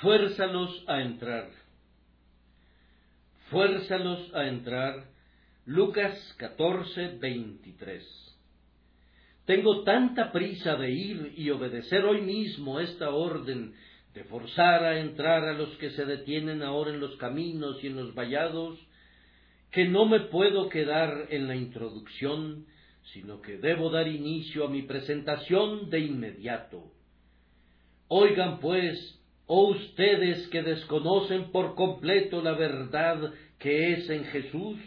[0.00, 1.50] Fuérzalos a entrar.
[3.50, 5.04] Fuérzalos a entrar.
[5.66, 8.36] Lucas 14, 23.
[9.46, 13.74] Tengo tanta prisa de ir y obedecer hoy mismo esta orden
[14.14, 17.96] de forzar a entrar a los que se detienen ahora en los caminos y en
[17.96, 18.78] los vallados,
[19.70, 22.66] que no me puedo quedar en la introducción,
[23.12, 26.92] sino que debo dar inicio a mi presentación de inmediato.
[28.08, 34.78] Oigan, pues, oh ustedes que desconocen por completo la verdad que es en Jesús,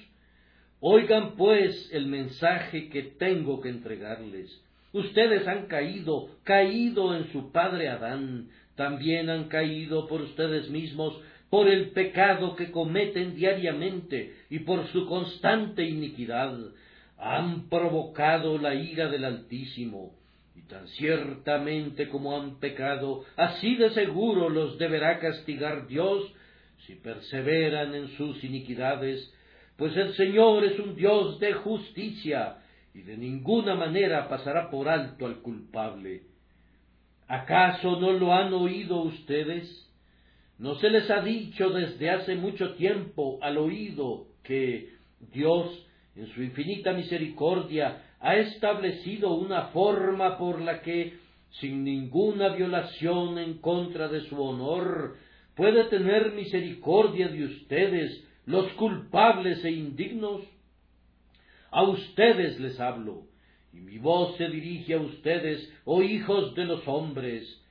[0.79, 4.61] oigan, pues, el mensaje que tengo que entregarles.
[4.93, 11.67] Ustedes han caído, caído en su padre Adán, también han caído por ustedes mismos por
[11.67, 16.57] el pecado que cometen diariamente y por su constante iniquidad.
[17.17, 20.13] Han provocado la ira del Altísimo,
[20.67, 26.31] tan ciertamente como han pecado, así de seguro los deberá castigar Dios
[26.85, 29.33] si perseveran en sus iniquidades,
[29.75, 32.57] pues el Señor es un Dios de justicia,
[32.93, 36.23] y de ninguna manera pasará por alto al culpable.
[37.27, 39.87] ¿Acaso no lo han oído ustedes?
[40.57, 44.93] ¿No se les ha dicho desde hace mucho tiempo al oído que
[45.31, 51.17] Dios, en su infinita misericordia, ha establecido una forma por la que,
[51.59, 55.15] sin ninguna violación en contra de su honor,
[55.55, 60.41] puede tener misericordia de ustedes, los culpables e indignos?
[61.71, 63.23] A ustedes les hablo,
[63.73, 67.61] y mi voz se dirige a ustedes, oh hijos de los hombres.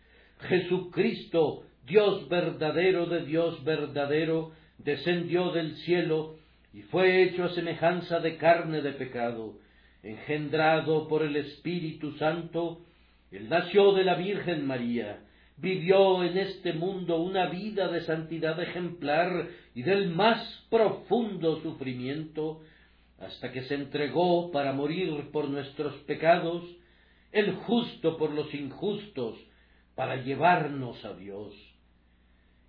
[0.41, 6.37] Jesucristo, Dios verdadero de Dios verdadero, descendió del cielo
[6.73, 9.55] y fue hecho a semejanza de carne de pecado,
[10.03, 12.83] engendrado por el Espíritu Santo,
[13.31, 15.21] él nació de la Virgen María,
[15.57, 22.61] vivió en este mundo una vida de santidad ejemplar y del más profundo sufrimiento,
[23.19, 26.65] hasta que se entregó para morir por nuestros pecados,
[27.33, 29.37] el justo por los injustos,
[29.95, 31.55] para llevarnos a Dios.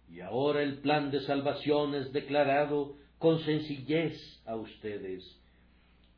[0.09, 5.23] Y ahora el plan de salvación es declarado con sencillez a ustedes.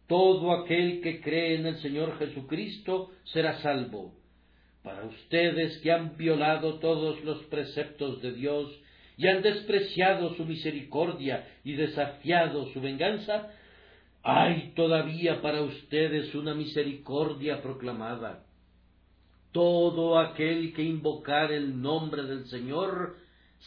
[0.10, 4.16] Todo aquel que cree en el Señor Jesucristo será salvo.
[4.82, 8.76] Para ustedes que han violado todos los preceptos de Dios
[9.18, 13.52] y han despreciado su misericordia y desafiado su venganza,
[14.24, 18.48] hay todavía para ustedes una misericordia proclamada.
[19.52, 23.16] Todo aquel que invocar el nombre del Señor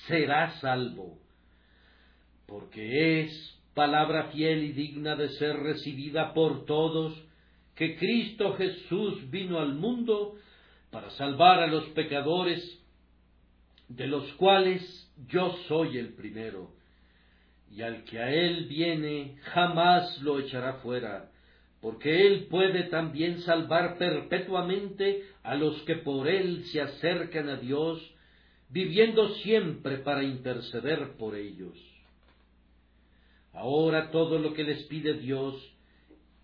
[0.09, 1.20] será salvo,
[2.47, 7.15] porque es palabra fiel y digna de ser recibida por todos,
[7.75, 10.34] que Cristo Jesús vino al mundo
[10.91, 12.81] para salvar a los pecadores,
[13.88, 14.83] de los cuales
[15.28, 16.71] yo soy el primero
[17.75, 21.31] y al que a él viene jamás lo echará fuera,
[21.81, 27.99] porque él puede también salvar perpetuamente a los que por él se acercan a Dios,
[28.69, 31.91] viviendo siempre para interceder por ellos.
[33.53, 35.55] Ahora todo lo que les pide Dios,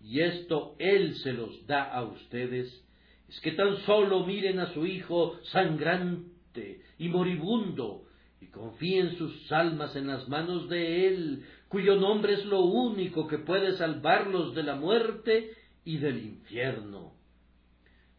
[0.01, 2.85] y esto Él se los da a ustedes,
[3.27, 8.05] es que tan solo miren a su Hijo sangrante y moribundo,
[8.41, 13.37] y confíen sus almas en las manos de Él, cuyo nombre es lo único que
[13.37, 15.51] puede salvarlos de la muerte
[15.83, 17.13] y del infierno.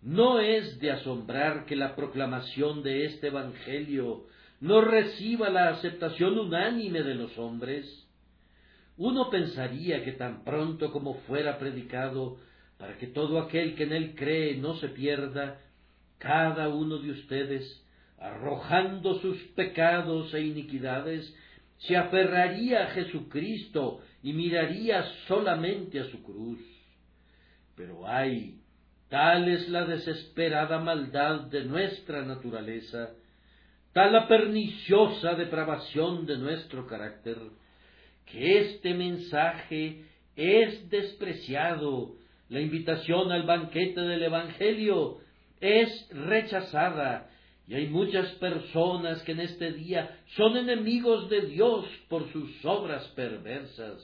[0.03, 4.27] No es de asombrar que la proclamación de este Evangelio
[4.61, 8.09] no reciba la aceptación unánime de los hombres.
[9.00, 12.37] Uno pensaría que tan pronto como fuera predicado,
[12.77, 15.59] para que todo aquel que en él cree no se pierda,
[16.19, 17.83] cada uno de ustedes
[18.19, 21.34] arrojando sus pecados e iniquidades,
[21.78, 26.60] se aferraría a Jesucristo y miraría solamente a su cruz.
[27.77, 28.60] Pero ay,
[29.09, 33.12] tal es la desesperada maldad de nuestra naturaleza,
[33.94, 37.39] tal la perniciosa depravación de nuestro carácter,
[38.32, 40.04] que este mensaje
[40.36, 42.15] es despreciado,
[42.48, 45.18] la invitación al banquete del Evangelio
[45.60, 47.30] es rechazada,
[47.68, 53.06] y hay muchas personas que en este día son enemigos de Dios por sus obras
[53.15, 54.03] perversas.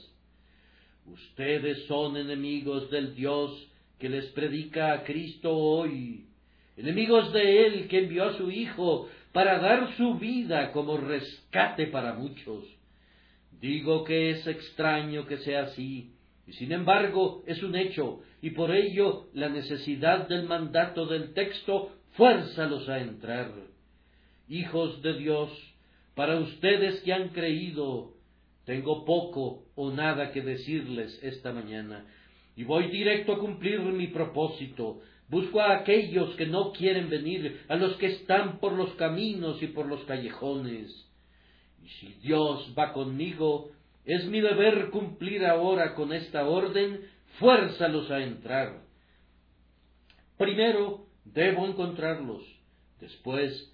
[1.05, 3.67] Ustedes son enemigos del Dios
[3.99, 6.25] que les predica a Cristo hoy,
[6.77, 12.13] enemigos de Él que envió a su Hijo para dar su vida como rescate para
[12.13, 12.76] muchos.
[13.61, 16.11] Digo que es extraño que sea así,
[16.45, 21.91] y sin embargo es un hecho, y por ello la necesidad del mandato del texto
[22.11, 23.51] fuérzalos a entrar.
[24.47, 25.49] Hijos de Dios,
[26.15, 28.13] Para ustedes que han creído,
[28.65, 32.07] tengo poco o nada que decirles esta mañana,
[32.55, 34.99] y voy directo a cumplir mi propósito.
[35.29, 39.67] Busco a aquellos que no quieren venir, a los que están por los caminos y
[39.67, 41.06] por los callejones.
[41.99, 43.71] Si Dios va conmigo,
[44.05, 47.01] es mi deber cumplir ahora con esta orden,
[47.39, 48.81] fuérzalos a entrar.
[50.37, 52.43] Primero debo encontrarlos,
[52.99, 53.73] después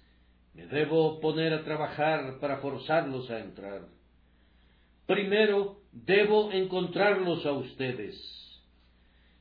[0.54, 3.82] me debo poner a trabajar para forzarlos a entrar.
[5.06, 8.16] Primero debo encontrarlos a ustedes.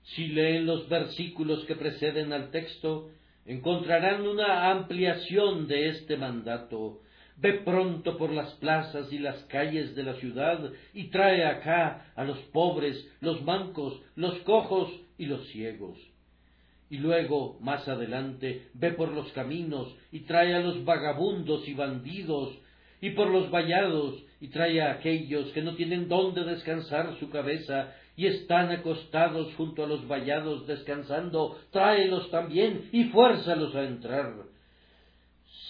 [0.03, 3.11] Si leen los versículos que preceden al texto,
[3.45, 6.99] encontrarán una ampliación de este mandato.
[7.37, 12.23] Ve pronto por las plazas y las calles de la ciudad y trae acá a
[12.23, 15.97] los pobres, los mancos, los cojos y los ciegos
[16.93, 22.55] y luego, más adelante, ve por los caminos y trae a los vagabundos y bandidos,
[23.01, 27.95] y por los vallados y trae a aquellos que no tienen dónde descansar su cabeza
[28.15, 34.35] y están acostados junto a los vallados descansando, tráelos también y fuérzalos a entrar.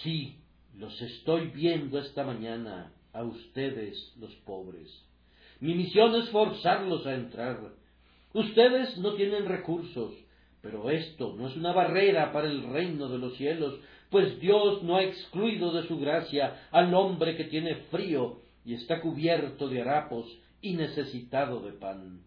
[0.03, 0.42] Sí,
[0.77, 4.89] los estoy viendo esta mañana, a ustedes los pobres.
[5.59, 7.73] Mi misión es forzarlos a entrar.
[8.33, 10.13] Ustedes no tienen recursos,
[10.61, 13.79] pero esto no es una barrera para el reino de los cielos,
[14.09, 19.01] pues Dios no ha excluido de su gracia al hombre que tiene frío y está
[19.01, 20.27] cubierto de harapos
[20.61, 22.21] y necesitado de pan.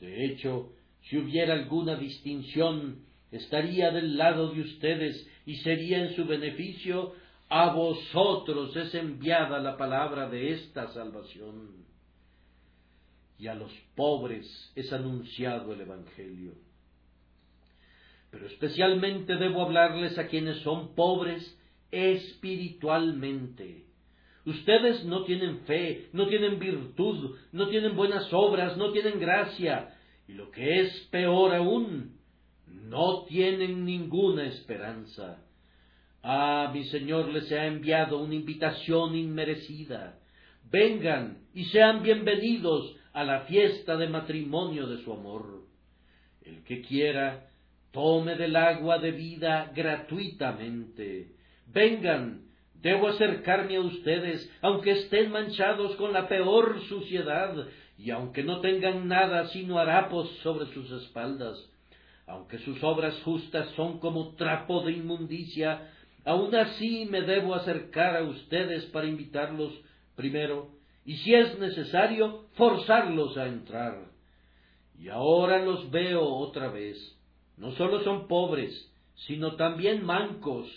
[0.00, 0.72] De hecho,
[1.02, 7.14] si hubiera alguna distinción, estaría del lado de ustedes y sería en su beneficio,
[7.48, 11.84] a vosotros es enviada la palabra de esta salvación.
[13.38, 16.54] Y a los pobres es anunciado el Evangelio
[18.34, 21.56] pero especialmente debo hablarles a quienes son pobres
[21.92, 23.84] espiritualmente.
[24.44, 29.96] Ustedes no tienen fe, no tienen virtud, no tienen buenas obras, no tienen gracia,
[30.26, 32.18] y lo que es peor aún,
[32.66, 35.43] no tienen ninguna esperanza.
[36.26, 40.18] Ah, mi Señor les ha enviado una invitación inmerecida.
[40.70, 45.64] Vengan y sean bienvenidos a la fiesta de matrimonio de su amor.
[46.42, 47.50] El que quiera
[47.92, 51.32] tome del agua de vida gratuitamente.
[51.66, 57.54] Vengan, debo acercarme a ustedes, aunque estén manchados con la peor suciedad,
[57.98, 61.58] y aunque no tengan nada sino harapos sobre sus espaldas,
[62.26, 65.90] aunque sus obras justas son como trapo de inmundicia,
[66.24, 69.72] aun así me debo acercar a ustedes para invitarlos
[70.16, 70.70] primero,
[71.04, 74.06] y si es necesario, forzarlos a entrar.
[74.98, 77.14] Y ahora los veo otra vez
[77.56, 78.90] no solo son pobres,
[79.26, 80.68] sino también mancos.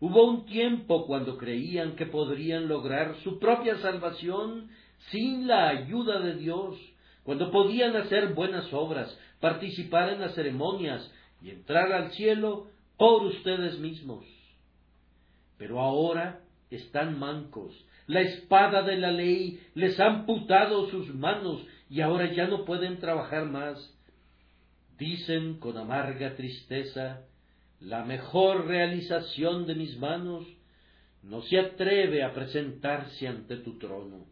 [0.00, 4.70] Hubo un tiempo cuando creían que podrían lograr su propia salvación
[5.10, 6.76] sin la ayuda de Dios,
[7.24, 11.12] cuando podían hacer buenas obras, participar en las ceremonias
[11.42, 14.24] y entrar al cielo por ustedes mismos.
[15.58, 16.40] Pero ahora
[16.70, 17.74] están mancos.
[18.06, 21.60] La espada de la ley les ha amputado sus manos
[21.90, 23.98] y ahora ya no pueden trabajar más
[24.98, 27.22] dicen con amarga tristeza,
[27.80, 30.44] la mejor realización de mis manos
[31.22, 34.26] no se atreve a presentarse ante tu trono.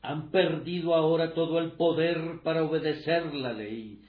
[0.00, 4.02] Han perdido ahora todo el poder para obedecer la ley.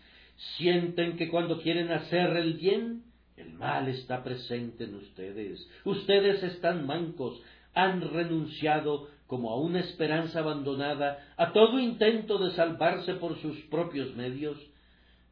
[0.57, 3.03] Sienten que cuando quieren hacer el bien,
[3.37, 5.67] el mal está presente en ustedes.
[5.85, 7.41] Ustedes están mancos,
[7.73, 14.15] han renunciado como a una esperanza abandonada a todo intento de salvarse por sus propios
[14.15, 14.57] medios,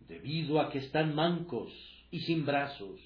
[0.08, 1.72] debido a que están mancos
[2.10, 3.00] y sin brazos.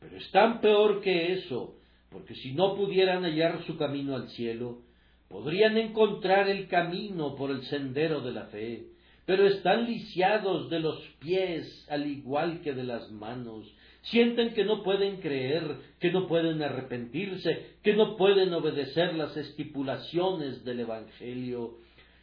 [0.00, 1.76] Pero están peor que eso,
[2.10, 4.82] porque si no pudieran hallar su camino al cielo,
[5.28, 8.86] podrían encontrar el camino por el sendero de la fe,
[9.28, 13.70] pero están lisiados de los pies al igual que de las manos,
[14.02, 15.64] Sienten que no pueden creer,
[16.00, 21.74] que no pueden arrepentirse, que no pueden obedecer las estipulaciones del Evangelio.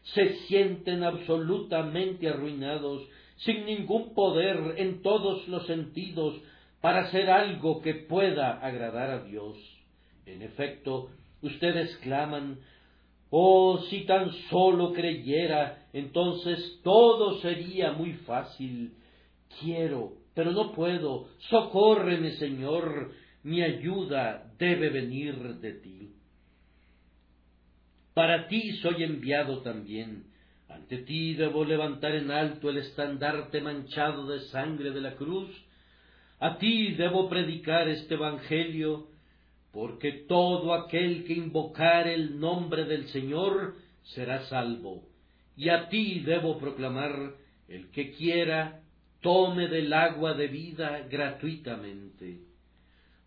[0.01, 3.07] Se sienten absolutamente arruinados,
[3.37, 6.41] sin ningún poder en todos los sentidos
[6.81, 9.57] para hacer algo que pueda agradar a Dios.
[10.25, 11.09] En efecto,
[11.43, 12.57] ustedes claman,
[13.29, 18.93] Oh, si tan solo creyera, entonces todo sería muy fácil.
[19.59, 21.27] Quiero, pero no puedo.
[21.49, 23.11] Socórreme, Señor,
[23.43, 26.11] mi ayuda debe venir de ti.
[28.13, 30.23] Para ti soy enviado también.
[30.69, 35.49] Ante ti debo levantar en alto el estandarte manchado de sangre de la cruz.
[36.39, 39.07] A ti debo predicar este Evangelio,
[39.75, 45.03] porque todo aquel que invocar el nombre del Señor será salvo.
[45.57, 47.33] Y a ti debo proclamar,
[47.67, 48.83] el que quiera,
[49.19, 52.39] tome del agua de vida gratuitamente.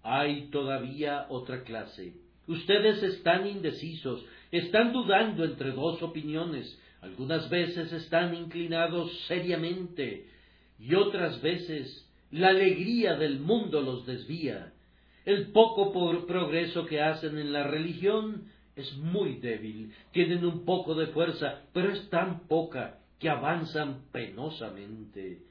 [0.03, 2.15] Hay todavía otra clase.
[2.47, 10.27] Ustedes están indecisos, están dudando entre dos opiniones, algunas veces están inclinados seriamente
[10.79, 14.73] y otras veces la alegría del mundo los desvía.
[15.29, 15.93] El poco
[16.27, 18.45] progreso que hacen en la religión
[18.75, 25.43] es muy débil, tienen un poco de fuerza, pero es tan poca que avanzan penosamente.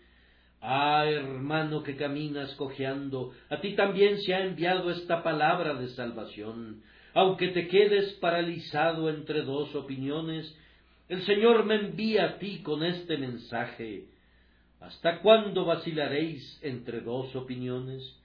[0.62, 6.82] Ah, hermano que caminas cojeando, a ti también se ha enviado esta palabra de salvación.
[7.14, 10.58] Aunque te quedes paralizado entre dos opiniones,
[11.08, 14.06] el Señor me envía a ti con este mensaje.
[14.80, 18.17] ¿Hasta cuándo vacilaréis entre dos opiniones?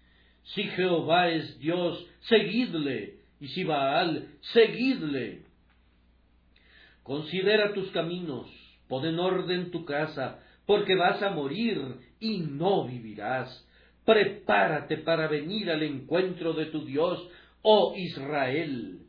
[0.44, 5.42] Si Jehová es Dios, seguidle, y si Baal, seguidle.
[7.02, 8.48] Considera tus caminos,
[8.88, 13.66] pon en orden tu casa, porque vas a morir y no vivirás.
[14.04, 17.28] Prepárate para venir al encuentro de tu Dios,
[17.62, 19.00] oh Israel.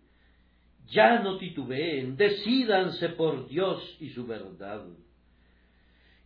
[0.89, 4.85] Ya no titubeen, decídanse por Dios y su verdad.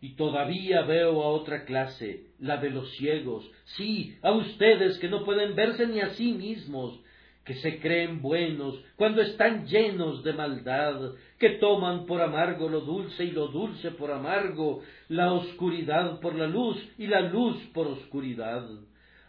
[0.00, 5.24] Y todavía veo a otra clase, la de los ciegos, sí, a ustedes que no
[5.24, 7.00] pueden verse ni a sí mismos,
[7.48, 13.24] que se creen buenos cuando están llenos de maldad, que toman por amargo lo dulce
[13.24, 18.68] y lo dulce por amargo, la oscuridad por la luz y la luz por oscuridad.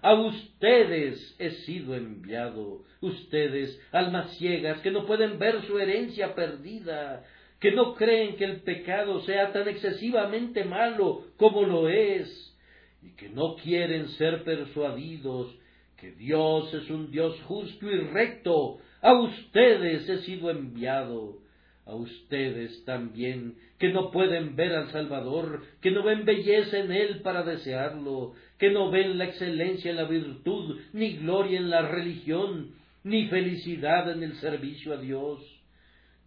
[0.02, 7.24] A ustedes he sido enviado, ustedes, almas ciegas, que no pueden ver su herencia perdida,
[7.60, 12.58] que no creen que el pecado sea tan excesivamente malo como lo es,
[13.02, 15.56] y que no quieren ser persuadidos
[16.00, 18.78] que Dios es un Dios justo y recto.
[19.02, 21.40] A ustedes he sido enviado,
[21.86, 27.22] a ustedes también, que no pueden ver al Salvador, que no ven belleza en Él
[27.22, 32.76] para desearlo, que no ven la excelencia en la virtud, ni gloria en la religión,
[33.04, 35.40] ni felicidad en el servicio a Dios,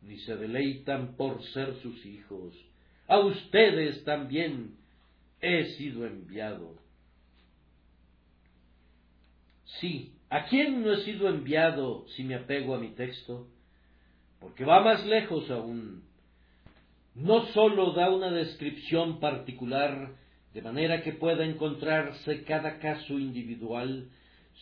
[0.03, 2.55] ni se deleitan por ser sus hijos.
[3.07, 4.77] A ustedes también
[5.41, 6.77] he sido enviado.
[9.81, 13.47] Sí, ¿a quién no he sido enviado si me apego a mi texto?
[14.41, 16.03] Porque va más lejos aún.
[17.15, 20.15] No sólo da una descripción particular
[20.55, 24.09] de manera que pueda encontrarse cada caso individual,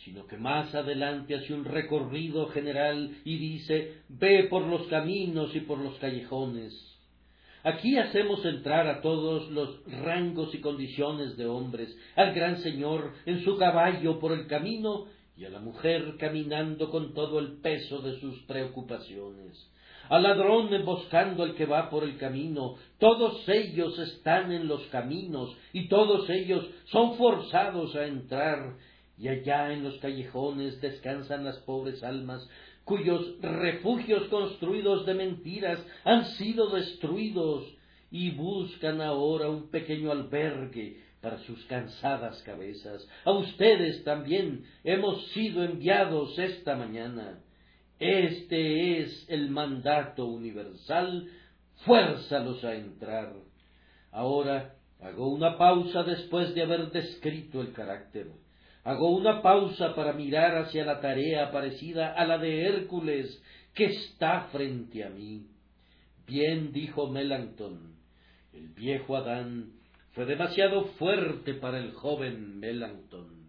[0.04, 5.61] sino que más adelante hace un recorrido general y dice, ve por los caminos y
[5.61, 6.73] por los callejones.
[7.62, 13.45] Aquí hacemos entrar a todos los rangos y condiciones de hombres, al gran Señor en
[13.45, 18.19] su caballo por el camino y a la mujer caminando con todo el peso de
[18.19, 19.71] sus preocupaciones
[20.11, 22.75] al ladrón emboscando al que va por el camino.
[22.99, 28.75] Todos ellos están en los caminos y todos ellos son forzados a entrar.
[29.21, 32.49] Y allá en los callejones descansan las pobres almas
[32.85, 37.71] cuyos refugios construidos de mentiras han sido destruidos
[38.11, 43.07] y buscan ahora un pequeño albergue para sus cansadas cabezas.
[43.27, 47.41] A ustedes también hemos sido enviados esta mañana.
[47.99, 51.29] Este es el mandato universal,
[51.85, 53.35] fuérzalos a entrar.
[54.12, 58.39] Ahora hago una pausa después de haber descrito el carácter.
[58.85, 63.43] Hago una pausa para mirar hacia la tarea parecida a la de Hércules
[63.75, 65.47] que está frente a mí.
[66.27, 67.95] Bien dijo Melanchthon,
[68.53, 69.73] el viejo Adán
[70.13, 73.49] fue demasiado fuerte para el joven Melanchthon.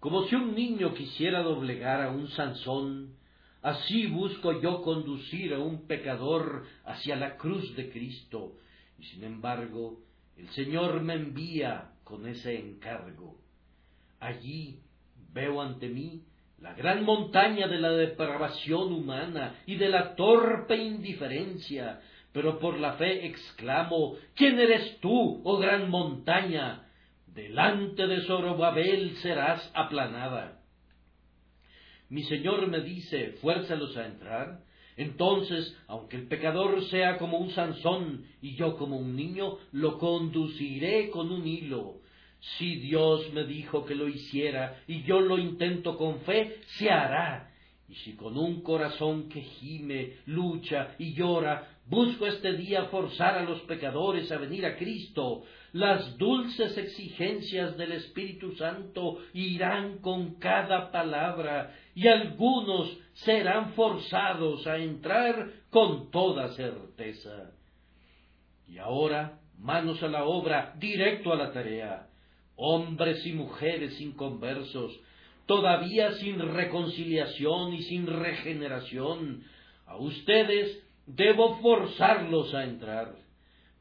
[0.00, 3.16] Como si un niño quisiera doblegar a un Sansón,
[3.64, 8.58] Así busco yo conducir a un pecador hacia la cruz de Cristo,
[8.98, 10.00] y sin embargo
[10.36, 13.38] el Señor me envía con ese encargo.
[14.24, 14.80] Allí
[15.32, 16.22] veo ante mí
[16.58, 22.00] la gran montaña de la depravación humana y de la torpe indiferencia,
[22.32, 26.88] pero por la fe exclamo, ¿quién eres tú, oh gran montaña?
[27.26, 30.64] Delante de Zorobabel serás aplanada
[32.14, 34.60] mi Señor me dice, fuérzalos a entrar,
[34.96, 41.10] entonces, aunque el pecador sea como un Sansón y yo como un niño, lo conduciré
[41.10, 41.96] con un hilo.
[42.58, 47.50] Si Dios me dijo que lo hiciera y yo lo intento con fe, se hará.
[47.88, 53.42] Y si con un corazón que gime, lucha y llora, Busco este día forzar a
[53.42, 55.42] los pecadores a venir a Cristo.
[55.72, 64.78] Las dulces exigencias del Espíritu Santo irán con cada palabra y algunos serán forzados a
[64.78, 67.50] entrar con toda certeza.
[68.66, 72.08] Y ahora, manos a la obra, directo a la tarea.
[72.56, 75.00] Hombres y mujeres inconversos,
[75.46, 79.44] todavía sin reconciliación y sin regeneración,
[79.86, 83.16] a ustedes debo forzarlos a entrar.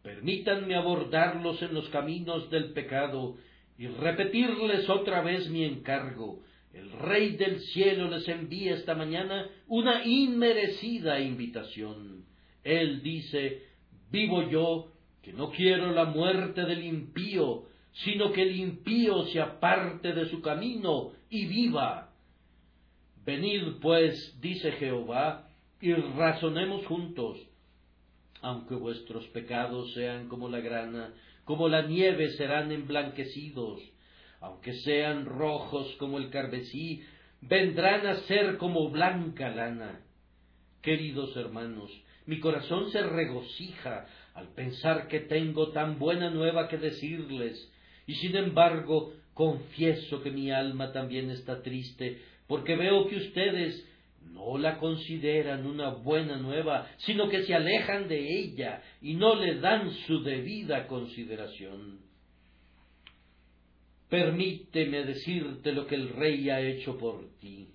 [0.02, 3.38] Permítanme abordarlos en los caminos del pecado
[3.78, 6.42] y repetirles otra vez mi encargo.
[6.74, 12.26] El Rey del Cielo les envía esta mañana una inmerecida invitación.
[12.64, 13.64] Él dice,
[14.12, 20.14] vivo yo, que no quiero la muerte del impío, sino que el impío se aparte
[20.14, 22.10] de su camino y viva.
[23.26, 25.48] Venid pues, dice Jehová,
[25.80, 27.38] y razonemos juntos,
[28.42, 31.14] aunque vuestros pecados sean como la grana,
[31.46, 33.82] como la nieve serán emblanquecidos,
[34.40, 37.04] aunque sean rojos como el carmesí,
[37.42, 40.02] vendrán a ser como blanca lana.
[40.82, 41.92] Queridos hermanos,
[42.26, 47.73] mi corazón se regocija al pensar que tengo tan buena nueva que decirles,
[48.06, 53.88] y sin embargo confieso que mi alma también está triste, porque veo que ustedes
[54.32, 59.60] no la consideran una buena nueva, sino que se alejan de ella y no le
[59.60, 62.00] dan su debida consideración.
[64.10, 67.68] Permíteme decirte lo que el rey ha hecho por ti.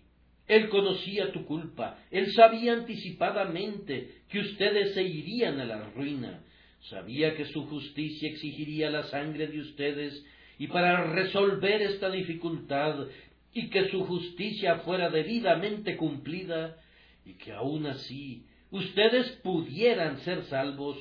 [0.47, 6.43] Él conocía tu culpa, él sabía anticipadamente que ustedes se irían a la ruina,
[6.83, 10.25] sabía que su justicia exigiría la sangre de ustedes,
[10.59, 13.07] y para resolver esta dificultad
[13.53, 16.77] y que su justicia fuera debidamente cumplida,
[17.25, 20.97] y que aun así ustedes pudieran ser salvos,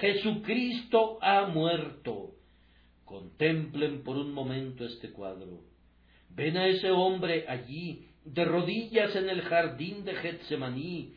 [0.00, 2.34] Jesucristo ha muerto.
[3.04, 5.60] Contemplen por un momento este cuadro.
[6.30, 11.14] Ven a ese hombre allí, de rodillas en el jardín de Getsemaní,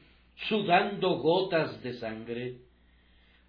[0.49, 2.57] sudando gotas de sangre.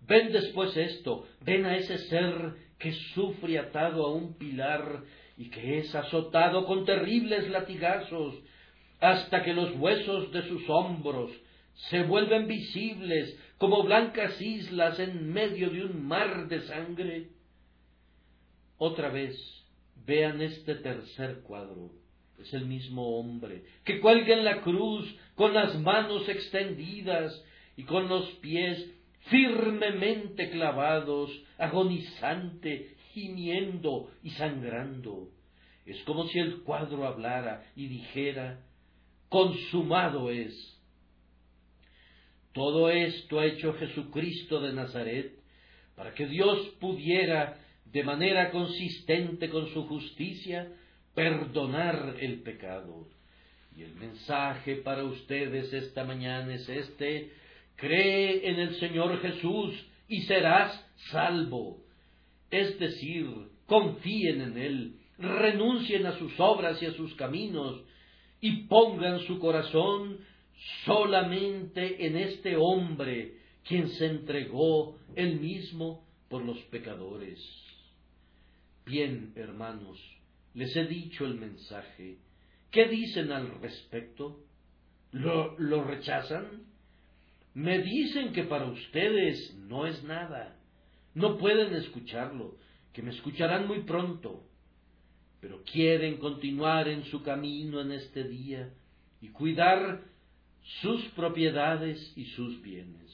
[0.07, 5.03] Ven después esto, ven a ese ser que sufre atado a un pilar
[5.37, 8.35] y que es azotado con terribles latigazos
[9.01, 11.31] hasta que los huesos de sus hombros
[11.91, 17.29] se vuelven visibles como blancas islas en medio de un mar de sangre.
[18.79, 19.37] Otra vez,
[20.07, 21.91] vean este tercer cuadro.
[22.39, 27.33] Es el mismo hombre que cuelga en la cruz con las manos extendidas
[27.77, 28.96] y con los pies
[29.29, 35.29] firmemente clavados, agonizante, gimiendo y sangrando.
[35.85, 38.61] Es como si el cuadro hablara y dijera,
[39.29, 40.55] consumado es.
[42.53, 45.33] Todo esto ha hecho Jesucristo de Nazaret
[45.95, 50.73] para que Dios pudiera, de manera consistente con su justicia,
[51.15, 53.09] perdonar el pecado.
[53.77, 57.33] Y el mensaje para ustedes esta mañana es este,
[57.77, 59.75] cree en el Señor Jesús
[60.09, 61.83] y serás salvo.
[62.51, 63.27] Es decir,
[63.67, 67.83] confíen en Él, renuncien a sus obras y a sus caminos,
[68.41, 70.19] y pongan su corazón
[70.85, 73.35] solamente en este hombre,
[73.65, 77.41] quien se entregó él mismo por los pecadores.
[78.85, 79.99] Bien, hermanos,
[80.55, 82.19] les he dicho el mensaje.
[82.71, 84.41] ¿Qué dicen al respecto?
[85.13, 86.67] ¿Lo, lo rechazan?
[87.57, 90.59] Me dicen que para ustedes no es nada.
[91.15, 92.59] No pueden escucharlo,
[92.93, 94.45] que me escucharán muy pronto.
[95.41, 98.75] Pero quieren continuar en su camino en este día
[99.23, 100.03] y cuidar
[100.83, 103.11] sus propiedades y sus bienes.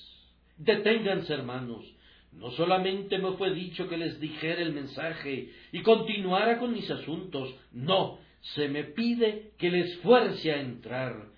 [0.57, 1.85] Deténganse, hermanos.
[2.33, 7.55] No solamente me fue dicho que les dijera el mensaje y continuara con mis asuntos,
[7.71, 8.19] no,
[8.57, 11.32] se me pide que les fuerce a entrar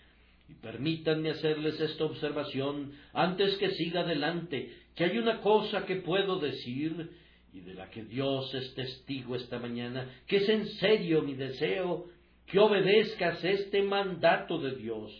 [0.48, 6.38] y permítanme hacerles esta observación antes que siga adelante, que hay una cosa que puedo
[6.38, 7.10] decir
[7.52, 12.06] y de la que Dios es testigo esta mañana, que es en serio mi deseo
[12.46, 15.12] que obedezcas este mandato de Dios.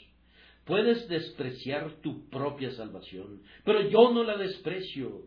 [0.65, 5.23] Puedes despreciar tu propia salvación, pero yo no la desprecio.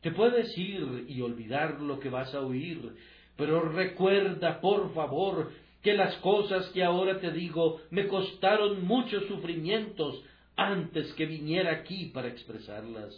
[0.00, 2.94] Te puedes ir y olvidar lo que vas a oír,
[3.36, 10.22] pero recuerda, por favor, que las cosas que ahora te digo me costaron muchos sufrimientos
[10.56, 13.14] antes que viniera aquí para expresarlas.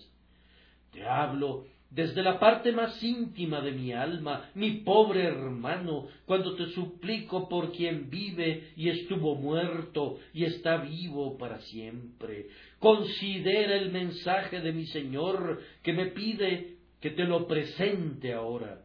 [0.93, 6.67] Te hablo desde la parte más íntima de mi alma, mi pobre hermano, cuando te
[6.71, 12.49] suplico por quien vive y estuvo muerto y está vivo para siempre.
[12.81, 18.84] Considera el mensaje de mi Señor que me pide que te lo presente ahora.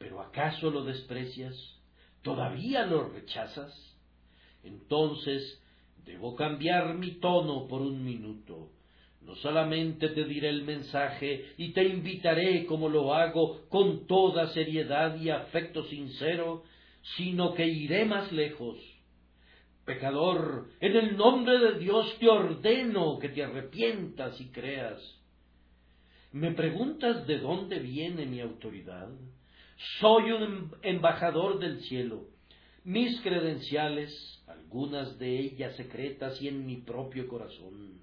[0.00, 1.54] ¿Pero acaso lo desprecias?
[2.22, 3.72] ¿Todavía lo rechazas?
[4.64, 5.62] Entonces
[6.04, 8.72] debo cambiar mi tono por un minuto
[9.22, 15.16] no solamente te diré el mensaje y te invitaré como lo hago con toda seriedad
[15.20, 16.64] y afecto sincero,
[17.16, 18.78] sino que iré más lejos.
[19.84, 25.00] Pecador, en el nombre de Dios te ordeno que te arrepientas y creas.
[26.32, 29.08] ¿Me preguntas de dónde viene mi autoridad?
[29.98, 32.24] Soy un em-, embajador del cielo.
[32.84, 34.10] Mis credenciales,
[34.46, 38.00] algunas de ellas secretas y en mi propio corazón,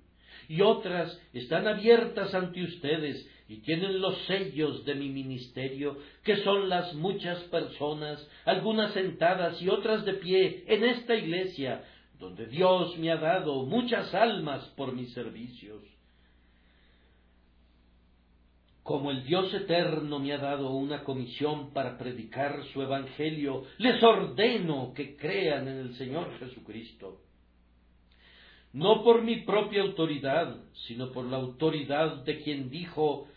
[0.47, 6.69] y otras están abiertas ante ustedes y tienen los sellos de mi ministerio, que son
[6.69, 11.83] las muchas personas, algunas sentadas y otras de pie en esta iglesia,
[12.19, 15.96] donde Dios me ha dado muchas almas por mis servicios.
[18.87, 24.93] Como el Dios eterno me ha dado una comisión para predicar su evangelio, les ordeno
[24.95, 27.19] que crean en el Señor Jesucristo
[28.77, 33.27] no por mi propia autoridad, sino por la autoridad de quien dijo,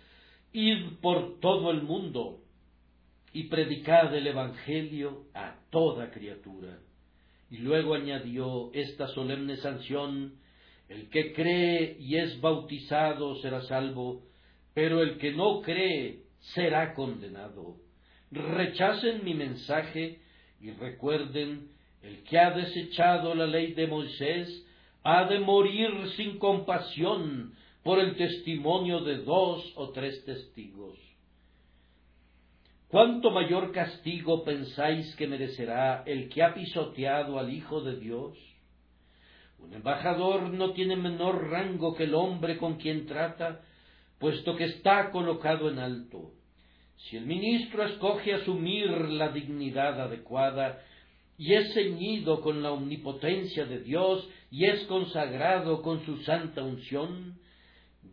[0.52, 2.40] id por todo el mundo
[3.32, 6.80] y predicad el Evangelio a toda criatura.
[7.50, 10.34] Y luego añadió esta solemne sanción,
[10.88, 14.24] el que cree y es bautizado será salvo,
[14.74, 16.20] pero el que no cree
[16.54, 17.76] será condenado.
[18.30, 20.20] Rechacen mi mensaje
[20.61, 21.68] y recuerden,
[22.02, 24.66] el que ha desechado la ley de Moisés,
[25.02, 30.98] ha de morir sin compasión por el testimonio de dos o tres testigos.
[32.88, 38.37] ¿Cuánto mayor castigo pensáis que merecerá el que ha pisoteado al Hijo de Dios?
[39.61, 43.61] Un embajador no tiene menor rango que el hombre con quien trata,
[44.20, 46.30] puesto que está colocado en alto.
[46.96, 50.80] Si el ministro escoge asumir la dignidad adecuada,
[51.40, 57.38] y es ceñido con la omnipotencia de Dios y es consagrado con su santa unción,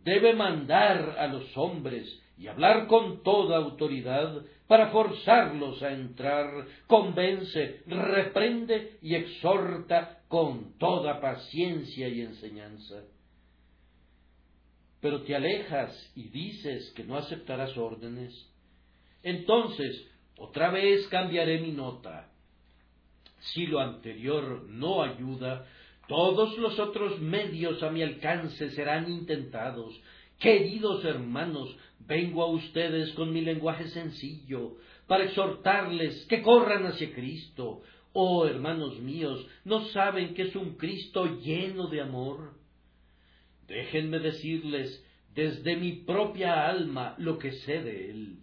[0.02, 6.46] debe mandar a los hombres y hablar con toda autoridad para forzarlos a entrar,
[6.86, 13.02] convence, reprende y exhorta con toda paciencia y enseñanza.
[15.00, 18.34] Pero te alejas y dices que no aceptarás órdenes.
[19.22, 20.06] Entonces,
[20.36, 22.28] otra vez cambiaré mi nota
[23.40, 25.66] si lo anterior no ayuda,
[26.06, 29.98] todos los otros medios a mi alcance serán intentados.
[30.38, 37.82] Queridos hermanos, vengo a ustedes con mi lenguaje sencillo, para exhortarles que corran hacia Cristo.
[38.12, 42.57] Oh, hermanos míos, ¿no saben que es un Cristo lleno de amor?
[43.68, 45.04] Déjenme decirles
[45.34, 48.38] desde mi propia alma lo que sé de Él.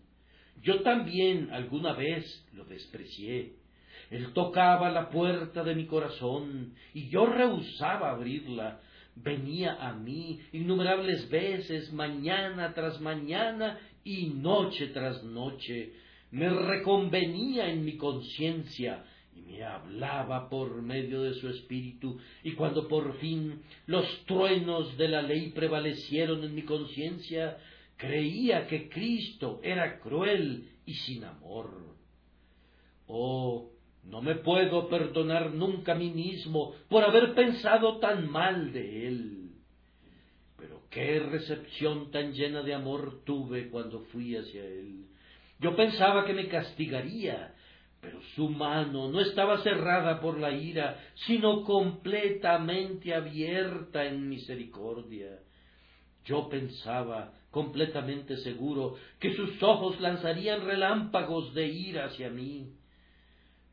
[0.62, 3.66] Yo también alguna vez lo desprecié
[4.10, 8.80] él tocaba la puerta de mi corazón y yo rehusaba abrirla.
[9.16, 15.94] Venía a mí innumerables veces, mañana tras mañana y noche tras noche.
[16.32, 22.88] Me reconvenía en mi conciencia y me hablaba por medio de su espíritu, y cuando
[22.88, 27.58] por fin los truenos de la ley prevalecieron en mi conciencia,
[27.98, 31.95] creía que Cristo era cruel y sin amor.
[33.08, 33.71] Oh,
[34.06, 39.52] no me puedo perdonar nunca a mí mismo por haber pensado tan mal de él.
[40.58, 45.08] Pero qué recepción tan llena de amor tuve cuando fui hacia él.
[45.60, 47.55] Yo pensaba que me castigaría,
[48.06, 55.39] pero su mano no estaba cerrada por la ira, sino completamente abierta en misericordia.
[56.24, 62.72] Yo pensaba, completamente seguro, que sus ojos lanzarían relámpagos de ira hacia mí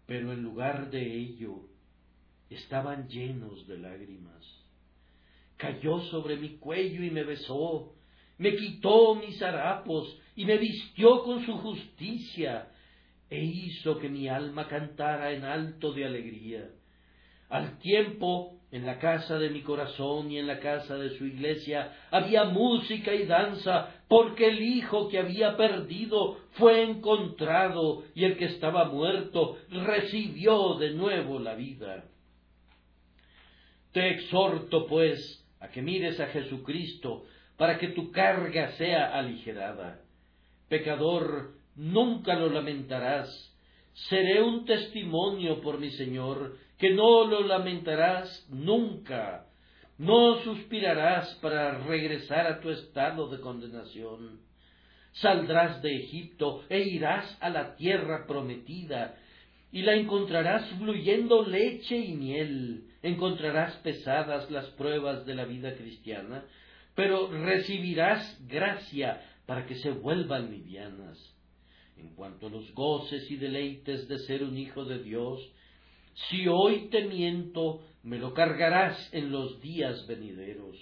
[0.07, 1.63] pero en lugar de ello
[2.51, 4.45] estaban llenos de lágrimas.
[5.57, 7.95] Cayó sobre mi cuello y me besó,
[8.37, 12.69] me quitó mis harapos y me vistió con su justicia,
[13.33, 16.69] e hizo que mi alma cantara en alto de alegría.
[17.49, 21.97] Al tiempo, en la casa de mi corazón y en la casa de su iglesia,
[22.11, 28.45] había música y danza, porque el hijo que había perdido fue encontrado y el que
[28.45, 32.05] estaba muerto recibió de nuevo la vida.
[33.93, 37.25] Te exhorto, pues, a que mires a Jesucristo,
[37.57, 40.03] para que tu carga sea aligerada.
[40.69, 43.29] Pecador, nunca lo lamentarás.
[44.09, 49.47] Seré un testimonio por mi Señor, que no lo lamentarás nunca.
[49.99, 54.41] No suspirarás para regresar a tu estado de condenación.
[55.13, 59.17] Saldrás de Egipto e irás a la tierra prometida,
[59.71, 62.85] y la encontrarás fluyendo leche y miel.
[63.03, 66.45] Encontrarás pesadas las pruebas de la vida cristiana,
[66.95, 71.32] pero recibirás gracia para que se vuelvan livianas.
[72.03, 75.41] En cuanto a los goces y deleites de ser un hijo de Dios,
[76.29, 80.77] si hoy te miento, me lo cargarás en los días venideros.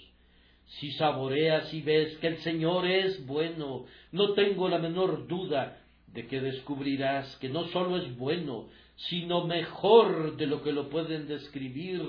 [0.79, 6.25] Si saboreas y ves que el Señor es bueno, no tengo la menor duda de
[6.25, 12.01] que descubrirás que no sólo es bueno, sino mejor de lo que lo pueden describir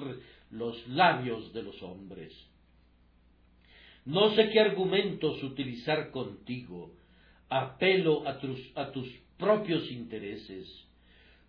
[0.51, 2.33] los labios de los hombres.
[4.07, 6.92] No sé qué argumentos utilizar contigo.
[7.52, 10.66] Apelo a tus, propios intereses.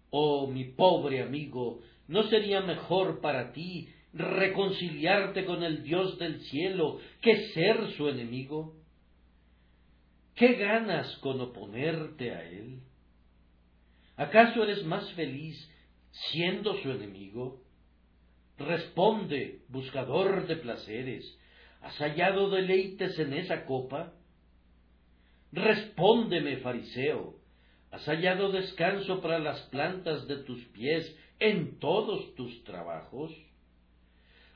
[0.10, 7.00] Oh, mi pobre amigo, ¿no sería mejor para ti reconciliarte con el Dios del cielo
[7.22, 8.76] que ser su enemigo?
[10.36, 12.82] ¿Qué ganas con oponerte a Él?
[14.18, 15.56] ¿Acaso eres más feliz
[16.32, 17.62] siendo su enemigo?
[18.58, 21.40] Responde, buscador de placeres,
[21.82, 24.14] ¿Has hallado deleites en esa copa?
[25.54, 27.36] Respóndeme, fariseo,
[27.92, 33.32] ¿has hallado descanso para las plantas de tus pies en todos tus trabajos?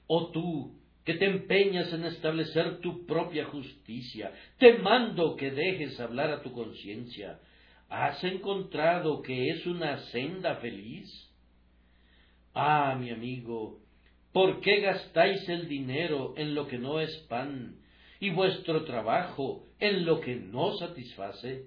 [0.08, 6.32] ¿O tú, que te empeñas en establecer tu propia justicia, te mando que dejes hablar
[6.32, 7.40] a tu conciencia,
[7.90, 11.08] ¿has encontrado que es una senda feliz?
[12.56, 13.82] Ah, mi amigo,
[14.34, 17.78] ¿Por qué gastáis el dinero en lo que no es pan
[18.20, 21.66] y vuestro trabajo en lo que no satisface?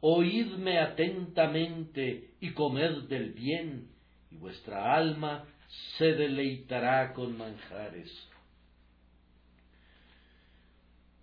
[0.00, 3.88] Oídme atentamente y comed del bien,
[4.30, 5.44] y vuestra alma
[5.96, 8.10] se deleitará con manjares.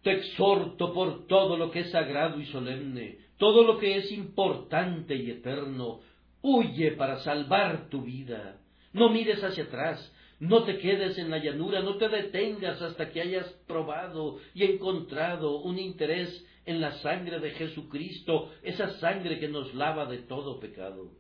[0.02, 5.16] Te exhorto por todo lo que es sagrado y solemne, todo lo que es importante
[5.16, 6.00] y eterno,
[6.42, 8.58] huye para salvar tu vida.
[8.94, 13.22] No mires hacia atrás, no te quedes en la llanura, no te detengas hasta que
[13.22, 19.72] hayas probado y encontrado un interés en la sangre de Jesucristo, esa sangre que nos
[19.76, 21.12] lava de todo pecado.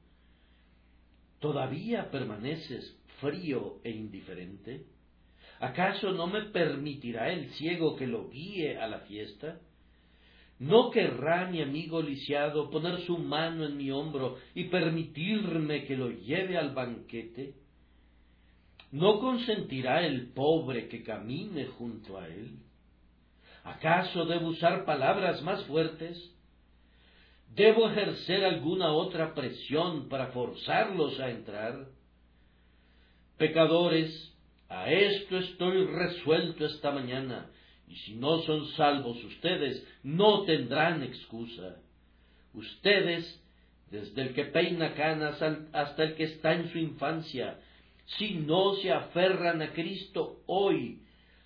[1.39, 4.86] ¿Todavía permaneces frío e indiferente?
[5.60, 9.60] ¿Acaso no me permitirá el ciego que lo guíe a la fiesta?
[10.57, 16.10] ¿No querrá mi amigo lisiado poner su mano en mi hombro y permitirme que lo
[16.10, 17.61] lleve al banquete?
[18.91, 22.60] ¿No consentirá el pobre que camine junto a él?
[23.63, 26.17] ¿Acaso debo usar palabras más fuertes?
[27.56, 31.88] ¿Debo ejercer alguna otra presión para forzarlos a entrar?
[33.38, 34.34] Pecadores,
[34.69, 37.49] a esto estoy resuelto esta mañana,
[37.88, 41.77] y si no son salvos ustedes, no tendrán excusa.
[42.54, 43.41] Ustedes,
[43.89, 45.41] desde el que peina canas
[45.73, 47.58] hasta el que está en su infancia,
[48.17, 51.04] si no se aferran a Cristo hoy,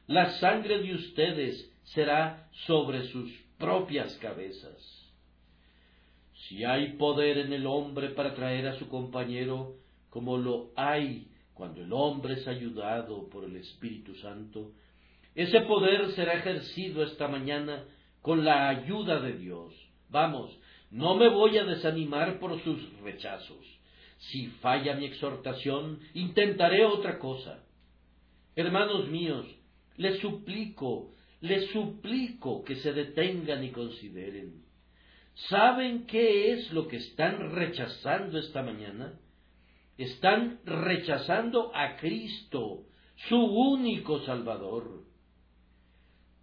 [0.08, 5.06] la sangre de ustedes será sobre sus propias cabezas.
[6.48, 9.78] Si hay poder en el hombre para traer a su compañero,
[10.10, 14.72] como lo hay cuando el hombre es ayudado por el Espíritu Santo,
[15.34, 17.86] ese poder será ejercido esta mañana
[18.22, 19.74] con la ayuda de Dios.
[20.10, 20.58] Vamos,
[20.92, 23.75] no me voy a desanimar por sus rechazos.
[24.32, 27.64] Si falla mi exhortación, intentaré otra cosa.
[28.56, 29.46] Hermanos míos,
[29.98, 34.64] les suplico, les suplico que se detengan y consideren.
[35.50, 39.20] ¿Saben qué es lo que están rechazando esta mañana?
[39.98, 42.86] Están rechazando a Cristo,
[43.28, 45.04] su único Salvador.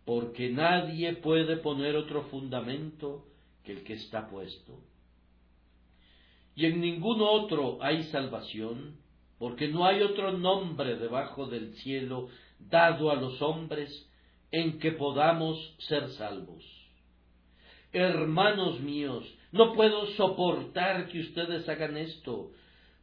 [0.05, 3.27] Porque nadie puede poner otro fundamento
[3.65, 4.92] que el que está puesto
[6.55, 8.97] y en ningún otro hay salvación,
[9.39, 14.09] porque no hay otro nombre debajo del cielo dado a los hombres
[14.51, 16.65] en que podamos ser salvos.
[17.93, 22.53] Hermanos míos, no puedo soportar que ustedes hagan esto,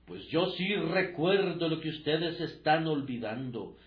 [0.05, 3.77] pues yo sí recuerdo lo que ustedes están olvidando.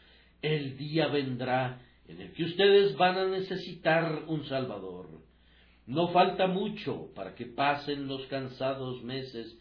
[0.41, 5.22] El día vendrá en el que ustedes van a necesitar un Salvador.
[5.87, 9.59] No falta mucho para que pasen los cansados meses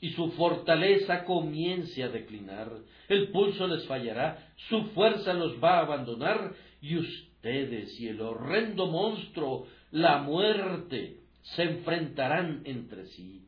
[0.00, 2.72] y su fortaleza comience a declinar,
[3.08, 8.86] el pulso les fallará, su fuerza los va a abandonar, y ustedes y el horrendo
[8.86, 13.44] monstruo, la muerte, se enfrentarán entre sí.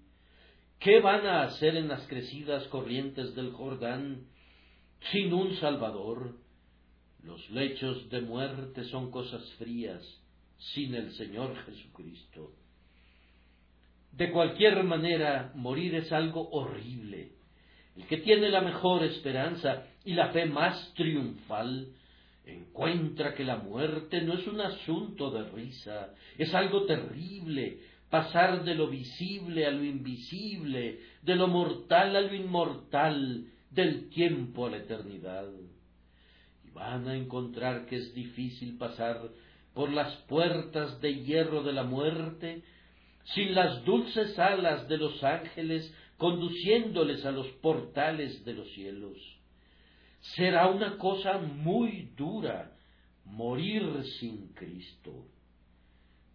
[0.79, 4.27] ¿Qué van a hacer en las crecidas corrientes del Jordán
[5.11, 6.37] sin un Salvador?
[7.22, 10.21] Los lechos de muerte son cosas frías
[10.75, 12.53] sin el Señor Jesucristo.
[14.12, 17.33] De cualquier manera, morir es algo horrible.
[17.96, 21.88] El que tiene la mejor esperanza y la fe más triunfal,
[22.44, 27.79] encuentra que la muerte no es un asunto de risa, es algo terrible,
[28.11, 34.66] pasar de lo visible a lo invisible, de lo mortal a lo inmortal, del tiempo
[34.66, 35.48] a la eternidad.
[36.64, 39.31] Y van a encontrar que es difícil pasar
[39.74, 42.62] por las puertas de hierro de la muerte
[43.24, 49.18] sin las dulces alas de los ángeles conduciéndoles a los portales de los cielos.
[50.37, 52.72] Será una cosa muy dura
[53.24, 55.26] morir sin Cristo.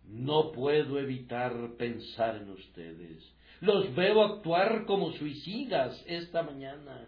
[0.06, 3.34] No puedo evitar pensar en ustedes.
[3.62, 7.08] Los veo actuar como suicidas esta mañana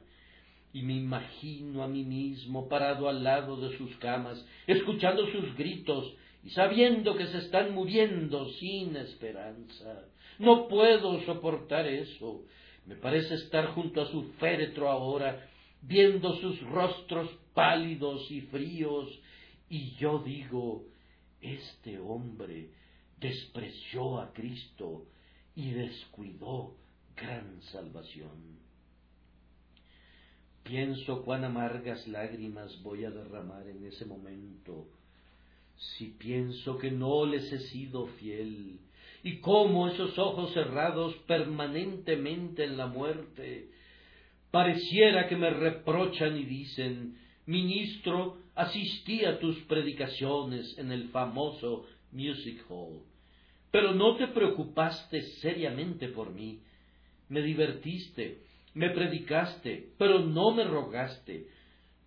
[0.71, 6.13] y me imagino a mí mismo parado al lado de sus camas, escuchando sus gritos
[6.43, 10.05] y sabiendo que se están muriendo sin esperanza.
[10.37, 12.45] No puedo soportar eso.
[12.85, 15.49] Me parece estar junto a su féretro ahora,
[15.81, 19.19] viendo sus rostros pálidos y fríos,
[19.69, 20.85] y yo digo,
[21.41, 22.69] este hombre
[23.17, 25.05] despreció a Cristo
[25.55, 26.75] y descuidó
[27.15, 28.59] gran salvación.
[30.63, 34.87] Pienso cuán amargas lágrimas voy a derramar en ese momento
[35.79, 38.79] si pienso que no les he sido fiel,
[39.23, 43.69] y cómo esos ojos cerrados permanentemente en la muerte,
[44.51, 52.63] pareciera que me reprochan y dicen, ministro, asistí a tus predicaciones en el famoso Music
[52.69, 53.01] Hall,
[53.71, 56.59] pero no te preocupaste seriamente por mí,
[57.29, 58.39] me divertiste,
[58.73, 61.47] me predicaste, pero no me rogaste,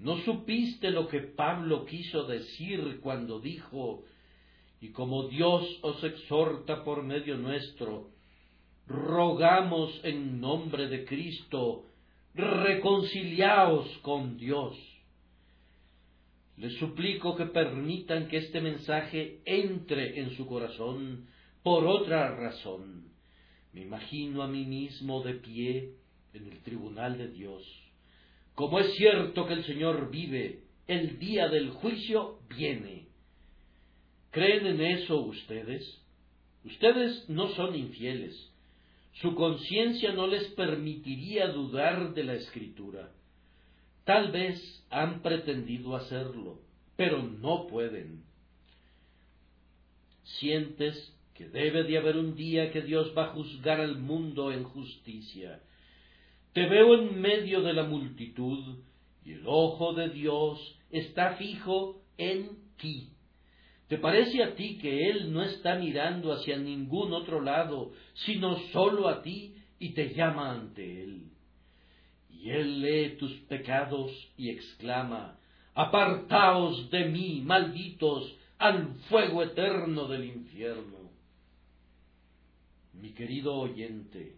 [0.03, 4.03] ¿No supiste lo que Pablo quiso decir cuando dijo,
[4.81, 8.11] y como Dios os exhorta por medio nuestro,
[8.89, 11.85] rogamos en nombre de Cristo,
[12.35, 14.77] reconciliaos con Dios?
[16.57, 21.29] Les suplico que permitan que este mensaje entre en su corazón
[21.63, 23.13] por otra razón.
[23.73, 25.95] Me imagino a mí mismo de pie
[26.33, 27.82] en el tribunal de Dios
[28.55, 33.07] como es cierto que el Señor vive, el día del juicio viene.
[34.31, 36.01] ¿Creen en eso ustedes?
[36.65, 38.51] Ustedes no son infieles.
[39.21, 43.11] Su conciencia no les permitiría dudar de la Escritura.
[44.05, 46.61] Tal vez han pretendido hacerlo,
[46.97, 48.25] pero no pueden.
[50.25, 54.65] Sientes que debe de haber un día que Dios va a juzgar al mundo en
[54.65, 55.61] justicia
[56.53, 58.79] te veo en medio de la multitud
[59.25, 60.59] y el ojo de Dios
[60.91, 63.09] está fijo en ti.
[63.89, 69.09] ¿Te parece a ti que Él no está mirando hacia ningún otro lado, sino solo
[69.09, 71.31] a ti y te llama ante Él?
[72.31, 75.39] Y Él lee tus pecados y exclama,
[75.75, 81.11] Apartaos de mí, malditos, al fuego eterno del infierno.
[82.93, 84.37] Mi querido oyente,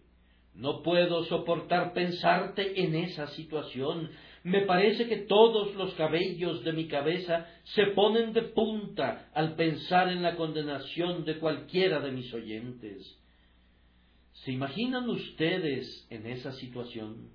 [0.55, 4.09] no puedo soportar pensarte en esa situación.
[4.43, 10.09] Me parece que todos los cabellos de mi cabeza se ponen de punta al pensar
[10.09, 13.19] en la condenación de cualquiera de mis oyentes.
[14.43, 17.31] ¿Se imaginan ustedes en esa situación?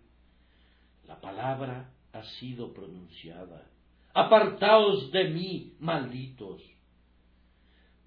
[1.07, 3.67] La palabra ha sido pronunciada.
[4.15, 6.63] Apartaos de mí, malditos.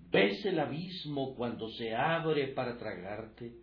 [0.10, 3.63] ¿Ves el abismo cuando se abre para tragarte?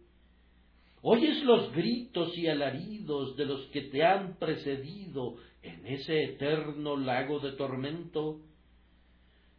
[1.02, 7.40] Oyes los gritos y alaridos de los que te han precedido en ese eterno lago
[7.40, 8.40] de tormento.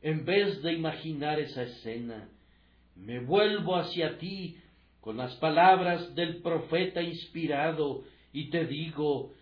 [0.02, 2.30] En vez de imaginar esa escena,
[2.96, 4.58] me vuelvo hacia ti
[5.00, 9.34] con las palabras del profeta inspirado y te digo,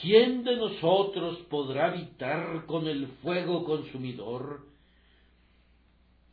[0.00, 4.66] ¿quién de nosotros podrá habitar con el fuego consumidor?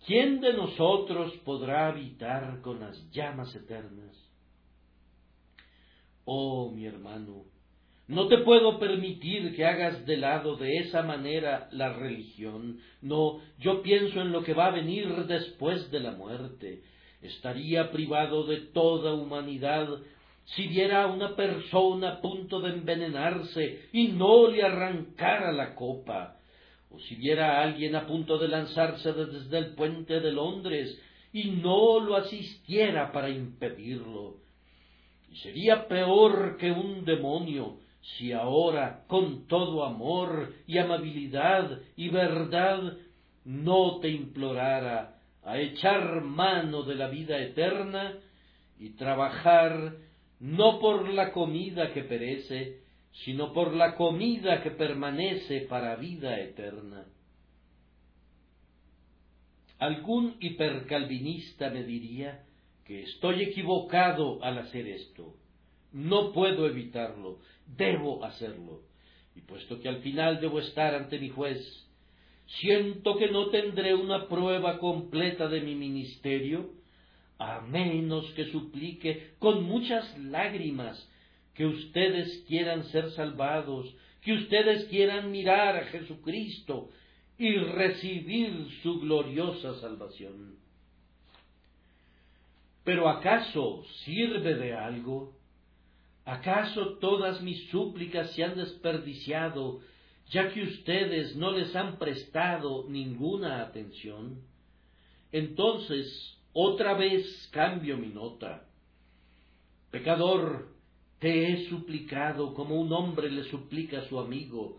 [0.08, 4.22] ¿Quién de nosotros podrá habitar con las llamas eternas?
[6.26, 7.46] Oh, mi hermano,
[8.08, 12.80] no te puedo permitir que hagas de lado de esa manera la religión.
[13.02, 16.84] No, yo pienso en lo que va a venir después de la muerte.
[17.21, 19.88] Estaría privado de toda humanidad
[20.46, 26.38] si viera a una persona a punto de envenenarse y no le arrancara la copa,
[26.90, 31.02] o si viera a alguien a punto de lanzarse desde el puente de Londres
[31.32, 34.42] y no lo asistiera para impedirlo.
[35.42, 42.98] Sería peor que un demonio si ahora, con todo amor y amabilidad y verdad,
[43.46, 48.17] no te implorara a echar mano de la vida eterna
[48.77, 49.96] y trabajar
[50.40, 52.81] no por la comida que perece,
[53.23, 57.06] sino por la comida que permanece para vida eterna.
[59.79, 62.44] Algún hipercalvinista me diría
[62.86, 65.36] que estoy equivocado al hacer esto.
[65.92, 68.81] No puedo evitarlo, debo hacerlo.
[69.36, 71.60] Y puesto que al final debo estar ante mi juez,
[72.46, 76.71] siento que no tendré una prueba completa de mi ministerio,
[77.40, 81.10] a menos que suplique con muchas lágrimas
[81.54, 86.90] que ustedes quieran ser salvados, que ustedes quieran mirar a Jesucristo
[87.38, 90.62] y recibir su gloriosa salvación.
[92.84, 95.34] Pero ¿acaso sirve de algo?
[96.25, 99.79] ¿Acaso todas mis súplicas se han desperdiciado,
[100.29, 104.42] ya que ustedes no les han prestado ninguna atención?
[105.31, 108.65] Entonces, otra vez cambio mi nota.
[109.92, 110.73] Pecador,
[111.19, 114.77] te he suplicado como un hombre le suplica a su amigo,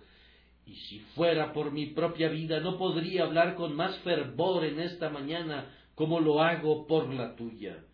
[0.67, 5.11] y si fuera por mi propia vida no podría hablar con más fervor en esta
[5.11, 7.85] mañana como lo hago por la tuya.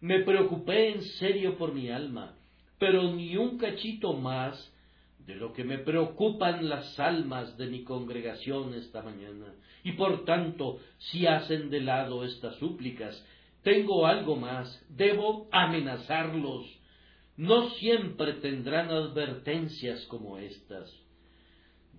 [0.00, 2.34] Me preocupé en serio por mi alma,
[2.78, 4.72] pero ni un cachito más
[5.18, 9.54] de lo que me preocupan las almas de mi congregación esta mañana.
[9.84, 13.22] Y por tanto, si hacen de lado estas súplicas,
[13.62, 16.66] tengo algo más, debo amenazarlos.
[17.36, 20.90] No siempre tendrán advertencias como estas.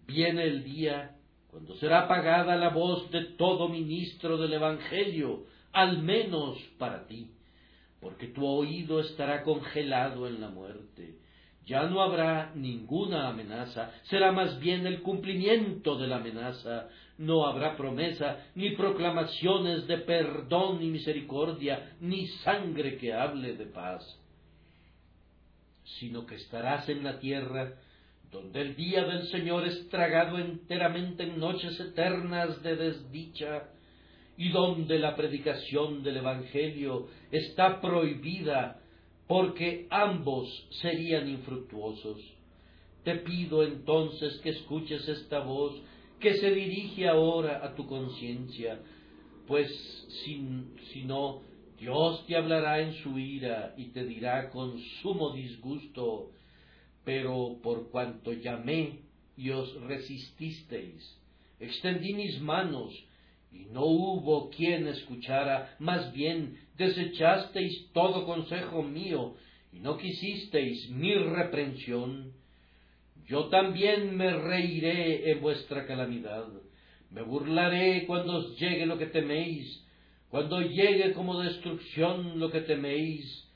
[0.07, 1.17] Viene el día
[1.51, 7.29] cuando será apagada la voz de todo ministro del Evangelio, al menos para ti
[8.01, 11.19] porque tu oído estará congelado en la muerte.
[11.65, 16.89] Ya no habrá ninguna amenaza, será más bien el cumplimiento de la amenaza.
[17.19, 24.03] No habrá promesa, ni proclamaciones de perdón y misericordia, ni sangre que hable de paz,
[25.99, 27.75] sino que estarás en la tierra
[28.31, 33.63] donde el día del Señor es tragado enteramente en noches eternas de desdicha,
[34.41, 38.81] y donde la predicación del Evangelio está prohibida
[39.27, 40.47] porque ambos
[40.81, 42.19] serían infructuosos.
[43.03, 45.79] Te pido entonces que escuches esta voz
[46.19, 48.79] que se dirige ahora a tu conciencia,
[49.45, 49.69] pues
[50.23, 51.43] si, no,
[51.77, 56.31] Dios te hablará en su ira y te dirá con sumo disgusto,
[57.05, 59.01] pero por cuanto llamé
[59.37, 61.15] y os resististeis,
[61.59, 62.91] extendí mis manos
[63.51, 69.35] y no hubo quien escuchara, más bien desechasteis todo consejo mío,
[69.73, 72.33] y no quisisteis mi reprensión.
[73.27, 76.47] Yo también me reiré en vuestra calamidad,
[77.09, 79.85] me burlaré cuando os llegue lo que teméis,
[80.29, 83.47] cuando llegue como destrucción lo que teméis,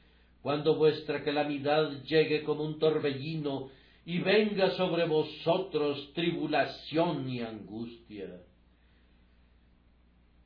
[0.42, 3.70] cuando vuestra calamidad llegue como un torbellino
[4.06, 8.42] y venga sobre vosotros tribulación y angustia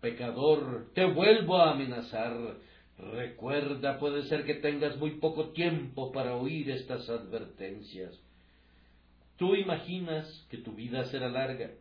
[0.01, 2.57] Pecador, te vuelvo a amenazar.
[2.97, 8.17] Recuerda, puede ser que tengas muy poco tiempo para oír estas advertencias.
[9.37, 11.71] Tú imaginas que tu vida será larga,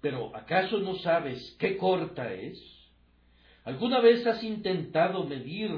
[0.00, 2.60] pero ¿acaso no sabes qué corta es?
[3.64, 5.70] ¿Alguna vez has intentado medir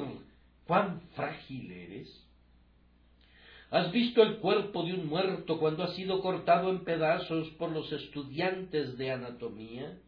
[0.67, 2.27] cuán frágil eres?
[3.71, 7.91] ¿Has visto el cuerpo de un muerto cuando ha sido cortado en pedazos por los
[7.93, 9.99] estudiantes de anatomía?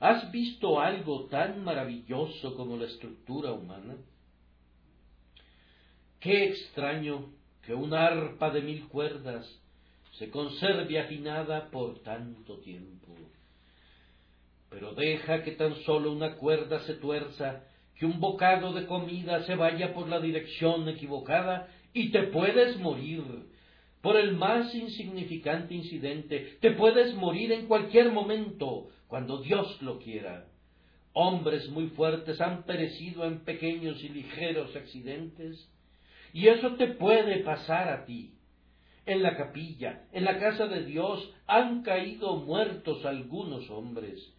[0.00, 3.98] ¿Has visto algo tan maravilloso como la estructura humana?
[6.18, 7.34] Qué extraño
[7.66, 9.46] que una arpa de mil cuerdas
[10.12, 13.14] se conserve afinada por tanto tiempo.
[14.70, 19.54] Pero deja que tan solo una cuerda se tuerza, que un bocado de comida se
[19.54, 23.22] vaya por la dirección equivocada y te puedes morir.
[24.00, 30.46] Por el más insignificante incidente, te puedes morir en cualquier momento, cuando Dios lo quiera.
[31.12, 35.68] Hombres muy fuertes han perecido en pequeños y ligeros accidentes,
[36.32, 38.34] y eso te puede pasar a ti.
[39.04, 44.32] En la capilla, en la casa de Dios, han caído muertos algunos hombres.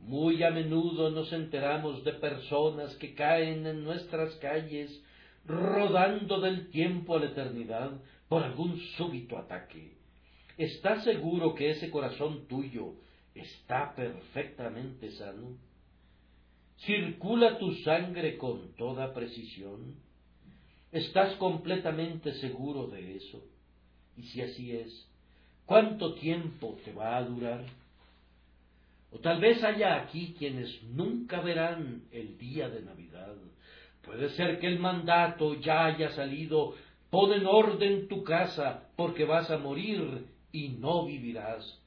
[0.00, 5.02] Muy a menudo nos enteramos de personas que caen en nuestras calles
[5.44, 7.90] rodando del tiempo a la eternidad
[8.28, 9.92] por algún súbito ataque.
[10.56, 12.94] ¿Estás seguro que ese corazón tuyo
[13.40, 15.56] está perfectamente sano?
[16.78, 19.96] ¿Circula tu sangre con toda precisión?
[20.92, 23.42] ¿Estás completamente seguro de eso?
[24.16, 25.08] Y si así es,
[25.64, 27.64] ¿cuánto tiempo te va a durar?
[29.12, 33.34] O tal vez haya aquí quienes nunca verán el día de Navidad.
[34.04, 36.74] Puede ser que el mandato ya haya salido,
[37.10, 41.80] pon en orden tu casa, porque vas a morir y no vivirás.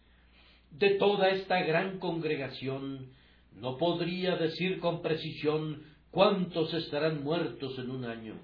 [0.72, 3.10] De toda esta gran congregación,
[3.54, 8.36] no podría decir con precisión cuántos estarán muertos en un año,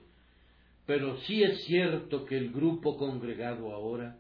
[0.86, 4.18] pero sí es cierto que el grupo congregado ahora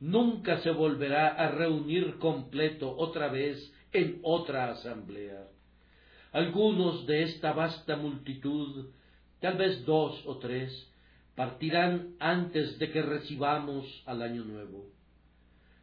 [0.00, 5.48] nunca se volverá a reunir completo otra vez en otra asamblea.
[6.32, 8.86] Algunos de esta vasta multitud,
[9.40, 10.90] tal vez dos o tres,
[11.36, 14.93] partirán antes de que recibamos al año nuevo.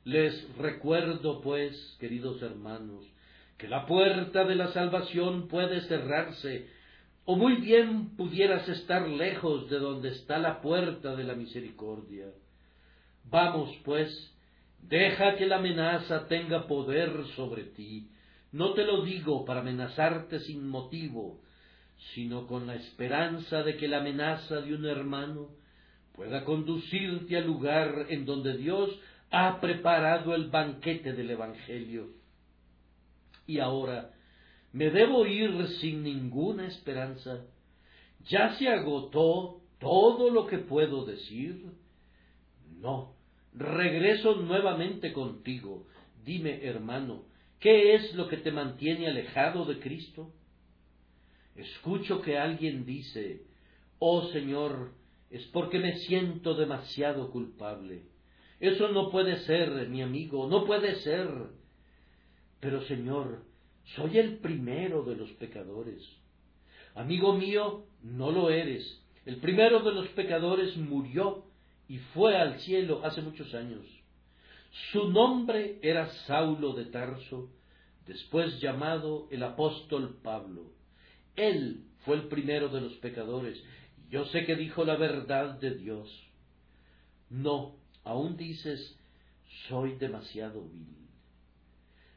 [0.03, 3.05] Les recuerdo, pues, queridos hermanos,
[3.57, 6.67] que la puerta de la salvación puede cerrarse,
[7.25, 12.25] o muy bien pudieras estar lejos de donde está la puerta de la misericordia.
[13.25, 14.09] Vamos, pues,
[14.81, 18.09] deja que la amenaza tenga poder sobre ti.
[18.51, 21.39] No te lo digo para amenazarte sin motivo,
[22.15, 25.49] sino con la esperanza de que la amenaza de un hermano
[26.13, 28.89] pueda conducirte al lugar en donde Dios
[29.31, 32.09] ha preparado el banquete del Evangelio
[33.47, 34.13] y ahora
[34.73, 37.45] me debo ir sin ninguna esperanza.
[38.27, 41.65] ¿Ya se agotó todo lo que puedo decir?
[42.79, 43.15] No,
[43.53, 45.87] regreso nuevamente contigo.
[46.23, 47.23] Dime, hermano,
[47.59, 50.31] ¿qué es lo que te mantiene alejado de Cristo?
[51.55, 53.43] Escucho que alguien dice,
[53.99, 54.91] oh Señor,
[55.29, 58.10] es porque me siento demasiado culpable.
[58.61, 61.27] Eso no puede ser, mi amigo, no puede ser.
[62.59, 63.43] Pero Señor,
[63.95, 66.07] soy el primero de los pecadores.
[66.93, 69.03] Amigo mío, no lo eres.
[69.25, 71.45] El primero de los pecadores murió
[71.87, 73.83] y fue al cielo hace muchos años.
[74.91, 77.49] Su nombre era Saulo de Tarso,
[78.05, 80.71] después llamado el apóstol Pablo.
[81.35, 83.59] Él fue el primero de los pecadores.
[84.11, 86.07] Yo sé que dijo la verdad de Dios.
[87.31, 88.97] No, aún dices,
[89.67, 91.01] soy demasiado vil.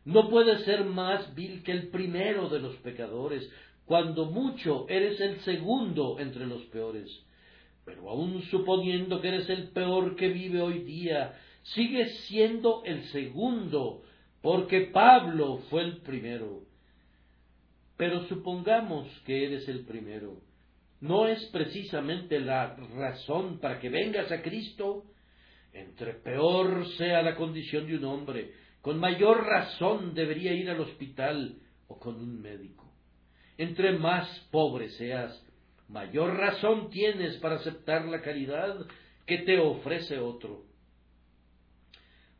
[0.04, 3.50] No puedes ser más vil que el primero de los pecadores,
[3.86, 7.10] cuando mucho eres el segundo entre los peores.
[7.84, 14.02] Pero aun suponiendo que eres el peor que vive hoy día, sigues siendo el segundo,
[14.42, 16.62] porque Pablo fue el primero.
[17.96, 20.40] Pero supongamos que eres el primero.
[21.00, 25.04] ¿No es precisamente la razón para que vengas a Cristo?
[25.74, 31.58] Entre peor sea la condición de un hombre, con mayor razón debería ir al hospital
[31.88, 32.92] o con un médico.
[33.58, 35.44] Entre más pobre seas,
[35.88, 38.86] mayor razón tienes para aceptar la caridad
[39.26, 40.64] que te ofrece otro.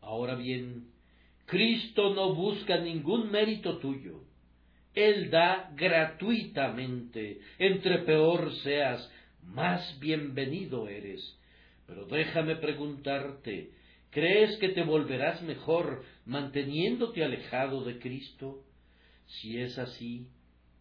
[0.01, 0.93] Ahora bien,
[1.47, 4.21] Cristo no busca ningún mérito tuyo.
[4.95, 7.41] Él da gratuitamente.
[7.59, 9.11] Entre peor seas,
[9.43, 11.37] más bienvenido eres.
[11.87, 13.71] Pero déjame preguntarte,
[14.15, 18.63] ¿Crees que te volverás mejor manteniéndote alejado de Cristo?
[19.27, 20.29] Si es así,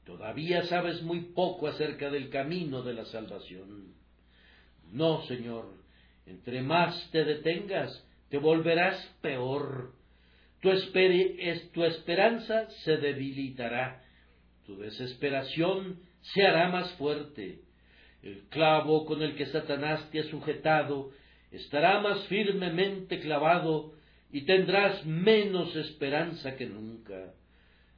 [0.05, 3.95] todavía sabes muy poco acerca del camino de la salvación.
[4.91, 5.65] No, Señor,
[6.27, 9.93] entre más te detengas, te volverás peor.
[10.61, 10.69] Tu,
[11.73, 14.03] tu esperanza se debilitará,
[14.67, 17.61] tu desesperación se hará más fuerte.
[18.23, 21.11] El clavo con el que Satanás te ha sujetado
[21.51, 23.93] estará más firmemente clavado
[24.31, 27.33] y tendrás menos esperanza que nunca.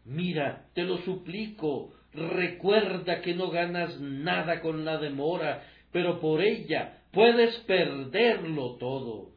[0.03, 7.03] Mira, te lo suplico, recuerda que no ganas nada con la demora, pero por ella
[7.11, 9.31] puedes perderlo todo.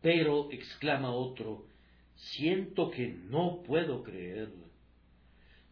[0.00, 1.66] Pero, exclama otro,
[2.14, 4.63] siento que no puedo creer.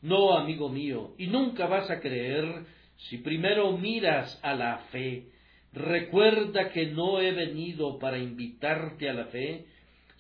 [0.02, 2.64] No, amigo mío, y nunca vas a creer
[3.08, 5.32] si primero miras a la fe,
[5.72, 9.64] Recuerda que no he venido para invitarte a la fe,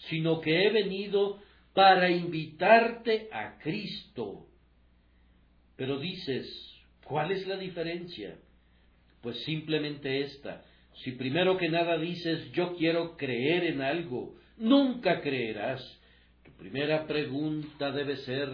[0.08, 1.40] sino que he venido
[1.74, 4.46] para invitarte a Cristo.
[5.76, 6.46] Pero dices,
[7.04, 8.38] ¿cuál es la diferencia?
[9.20, 10.64] Pues simplemente esta.
[11.04, 15.82] Si primero que nada dices, yo quiero creer en algo, nunca creerás.
[16.44, 18.48] Tu primera pregunta debe ser,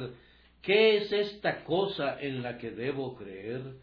[0.62, 3.76] ¿qué es esta cosa en la que debo creer?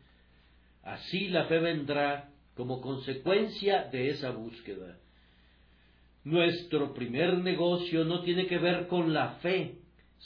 [0.84, 4.98] Así la fe vendrá como consecuencia de esa búsqueda.
[6.24, 9.80] Nuestro primer negocio no tiene que ver con la fe,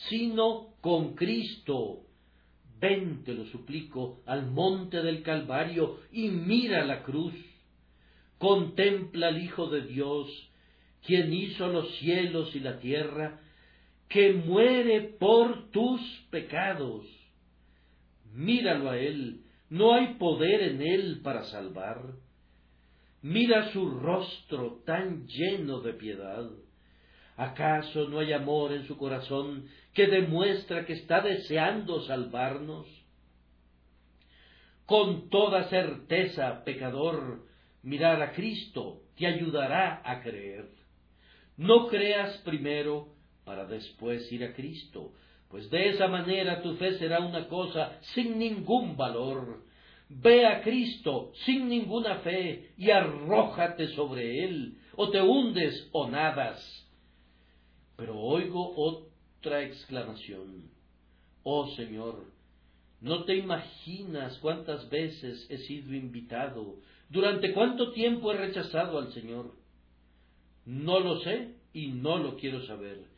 [0.10, 2.04] sino con Cristo.
[2.80, 7.34] Ven, te lo suplico, al monte del Calvario y mira la cruz.
[8.38, 10.30] Contempla al Hijo de Dios,
[11.06, 13.42] quien hizo los cielos y la tierra,
[14.10, 16.02] que muere por tus
[16.32, 17.06] pecados.
[18.34, 22.02] Míralo a Él, no hay poder en Él para salvar.
[23.22, 26.50] Mira su rostro tan lleno de piedad.
[27.38, 32.88] ¿Acaso no hay amor en su corazón que demuestra que está deseando salvarnos?
[34.86, 37.46] Con toda certeza, pecador,
[37.84, 40.70] mirar a Cristo te ayudará a creer.
[41.58, 43.19] No creas primero
[43.50, 45.12] para después ir a Cristo,
[45.48, 49.64] pues de esa manera tu fe será una cosa sin ningún valor.
[50.08, 56.62] Ve a Cristo sin ninguna fe y arrójate sobre Él, o te hundes o nadas.
[57.96, 60.70] Pero oigo otra exclamación.
[61.42, 62.26] Oh Señor,
[63.02, 66.76] no te imaginas cuántas veces he sido invitado,
[67.10, 69.56] durante cuánto tiempo he rechazado al Señor.
[70.66, 73.18] No lo sé y no lo quiero saber.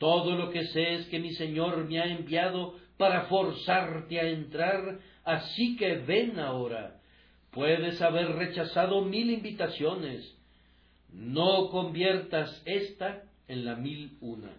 [0.00, 4.98] Todo lo que sé es que mi Señor me ha enviado para forzarte a entrar,
[5.24, 7.02] así que ven ahora.
[7.50, 10.38] Puedes haber rechazado mil invitaciones.
[11.12, 14.52] No conviertas esta en la mil una.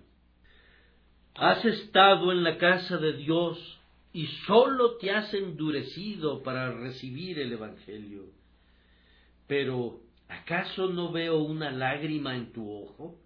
[1.34, 3.80] Has estado en la casa de Dios
[4.14, 8.26] y sólo te has endurecido para recibir el Evangelio.
[9.48, 13.21] Pero, ¿acaso no veo una lágrima en tu ojo?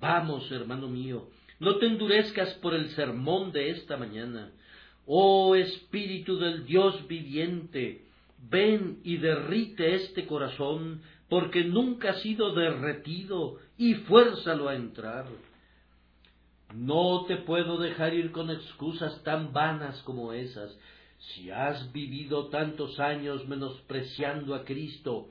[0.00, 1.28] Vamos, hermano mío,
[1.60, 4.52] no te endurezcas por el sermón de esta mañana.
[5.06, 8.02] Oh Espíritu del Dios viviente,
[8.50, 15.26] ven y derrite este corazón, porque nunca ha sido derretido, y fuérzalo a entrar.
[16.74, 20.76] No te puedo dejar ir con excusas tan vanas como esas.
[21.18, 25.28] Si has vivido tantos años menospreciando a Cristo,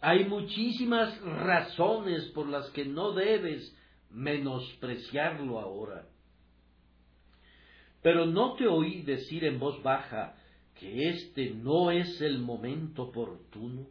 [0.00, 3.75] hay muchísimas razones por las que no debes
[4.16, 6.06] menospreciarlo ahora.
[8.02, 10.34] Pero no te oí decir en voz baja
[10.74, 13.86] que este no es el momento oportuno.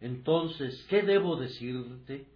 [0.00, 2.26] Entonces, ¿qué debo decirte?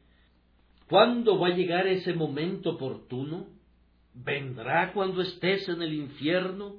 [0.89, 3.49] ¿Cuándo va a llegar ese momento oportuno?
[4.15, 6.77] ¿Vendrá cuando estés en el infierno?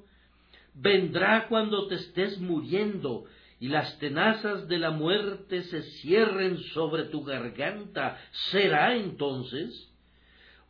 [0.74, 3.26] ¿Vendrá cuando te estés muriendo
[3.58, 8.18] y las tenazas de la muerte se cierren sobre tu garganta,
[8.50, 9.89] ¿será entonces?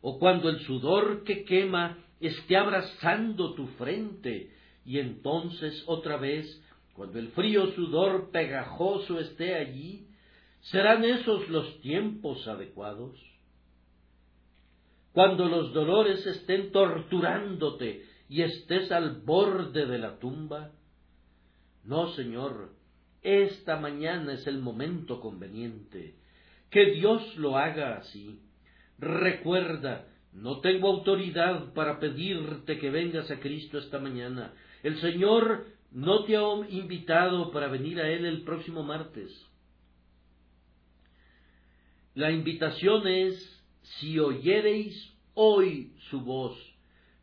[0.01, 4.51] ¿O cuando el sudor que quema esté abrazando tu frente,
[4.85, 6.61] y entonces otra vez,
[6.93, 10.07] cuando el frío sudor pegajoso esté allí,
[10.61, 13.19] ¿serán esos los tiempos adecuados?
[15.13, 20.71] Cuando los dolores estén torturándote y estés al borde de la tumba,
[21.83, 22.69] no, Señor,
[23.21, 26.15] esta mañana es el momento conveniente.
[26.69, 28.39] Que Dios lo haga así.
[29.01, 34.53] Recuerda, no tengo autoridad para pedirte que vengas a Cristo esta mañana.
[34.83, 39.31] El Señor no te ha invitado para venir a Él el próximo martes.
[42.13, 46.55] La invitación es, si oyereis hoy su voz,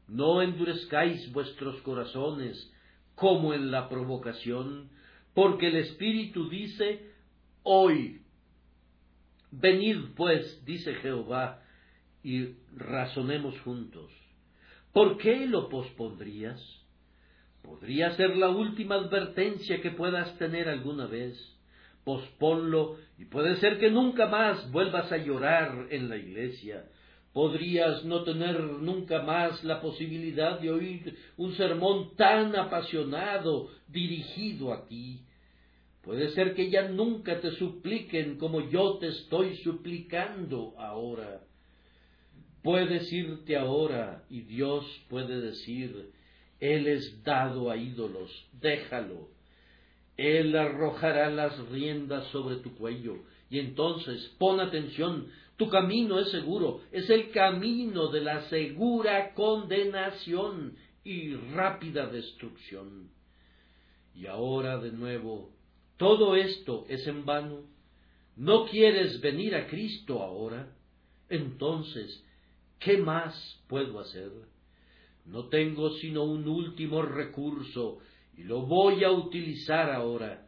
[0.09, 2.73] no endurezcáis vuestros corazones
[3.15, 4.91] como en la provocación,
[5.33, 7.13] porque el Espíritu dice,
[7.63, 8.23] hoy.
[9.51, 11.63] Venid pues, dice Jehová,
[12.23, 14.11] y razonemos juntos.
[14.93, 16.61] ¿Por qué lo pospondrías?
[17.63, 21.37] Podría ser la última advertencia que puedas tener alguna vez.
[22.05, 26.87] Posponlo y puede ser que nunca más vuelvas a llorar en la iglesia.
[27.33, 34.87] Podrías no tener nunca más la posibilidad de oír un sermón tan apasionado dirigido a
[34.87, 35.21] ti.
[36.03, 41.43] Puede ser que ya nunca te supliquen como yo te estoy suplicando ahora.
[42.63, 46.11] Puedes irte ahora y Dios puede decir,
[46.61, 48.31] Él es dado a ídolos,
[48.61, 49.29] déjalo.
[50.17, 53.19] Él arrojará las riendas sobre tu cuello
[53.51, 60.77] y entonces pon atención, tu camino es seguro, es el camino de la segura condenación
[61.05, 63.11] y rápida destrucción.
[64.15, 65.53] Y ahora de nuevo
[65.99, 67.63] todo esto es en vano.
[68.37, 70.73] ¿No quieres venir a Cristo ahora?
[71.29, 72.25] Entonces,
[72.81, 73.35] ¿qué más
[73.69, 74.31] puedo hacer?
[75.25, 77.99] No tengo sino un último recurso,
[78.37, 80.47] y lo voy a utilizar ahora.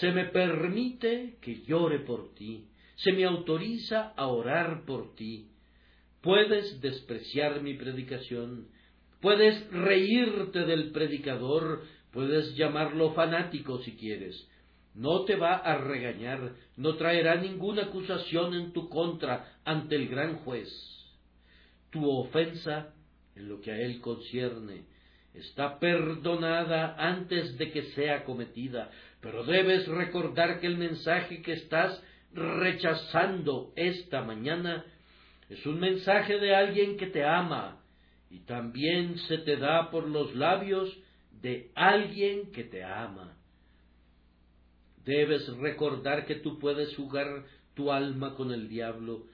[0.00, 5.48] Se me permite que llore por ti, se me autoriza a orar por ti.
[6.20, 8.68] Puedes despreciar mi predicación,
[9.20, 11.82] puedes reírte del predicador,
[12.12, 14.48] puedes llamarlo fanático si quieres.
[14.94, 20.36] No te va a regañar, no traerá ninguna acusación en tu contra ante el gran
[20.38, 20.68] juez.
[21.92, 22.92] Tu ofensa,
[23.36, 24.86] en lo que a él concierne,
[25.34, 28.90] está perdonada antes de que sea cometida,
[29.20, 32.02] pero debes recordar que el mensaje que estás
[32.34, 34.84] rechazando esta mañana
[35.48, 37.82] es un mensaje de alguien que te ama
[38.30, 40.90] y también se te da por los labios
[41.42, 43.36] de alguien que te ama.
[45.04, 49.26] Debes recordar que tú puedes jugar tu alma con el diablo,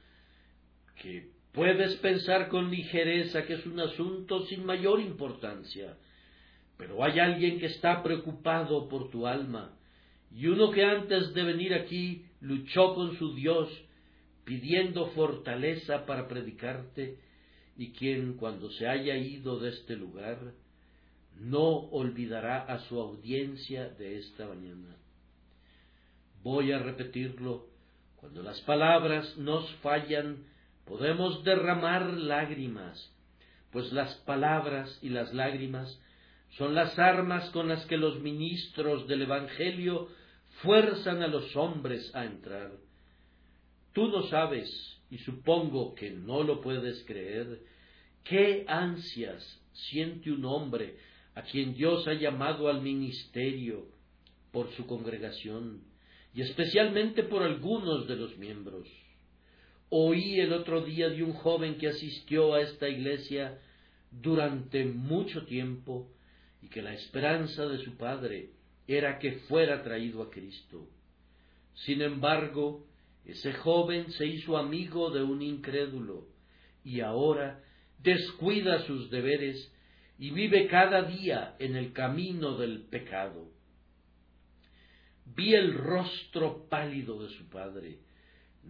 [0.96, 5.96] que Puedes pensar con ligereza que es un asunto sin mayor importancia,
[6.76, 9.74] pero hay alguien que está preocupado por tu alma,
[10.30, 13.68] y uno que antes de venir aquí luchó con su Dios,
[14.44, 17.18] pidiendo fortaleza para predicarte,
[17.76, 20.52] y quien cuando se haya ido de este lugar,
[21.36, 24.96] no olvidará a su audiencia de esta mañana.
[26.42, 27.66] Voy a repetirlo,
[28.16, 30.44] cuando las palabras nos fallan,
[30.88, 33.14] podemos derramar lágrimas,
[33.70, 36.00] pues las palabras y las lágrimas
[36.56, 40.08] son las armas con las que los ministros del Evangelio
[40.62, 42.72] fuerzan a los hombres a entrar.
[43.92, 44.68] Tú no sabes,
[45.10, 47.60] y supongo que no lo puedes creer,
[48.24, 50.96] qué ansias siente un hombre
[51.34, 53.86] a quien Dios ha llamado al ministerio
[54.52, 55.82] por su congregación,
[56.34, 58.88] y especialmente por algunos de los miembros.
[59.90, 63.58] Oí el otro día de un joven que asistió a esta iglesia
[64.10, 66.10] durante mucho tiempo
[66.60, 68.50] y que la esperanza de su padre
[68.86, 70.88] era que fuera traído a Cristo.
[71.74, 72.86] Sin embargo,
[73.24, 76.26] ese joven se hizo amigo de un incrédulo
[76.84, 77.62] y ahora
[78.02, 79.72] descuida sus deberes
[80.18, 83.50] y vive cada día en el camino del pecado.
[85.24, 87.98] Vi el rostro pálido de su padre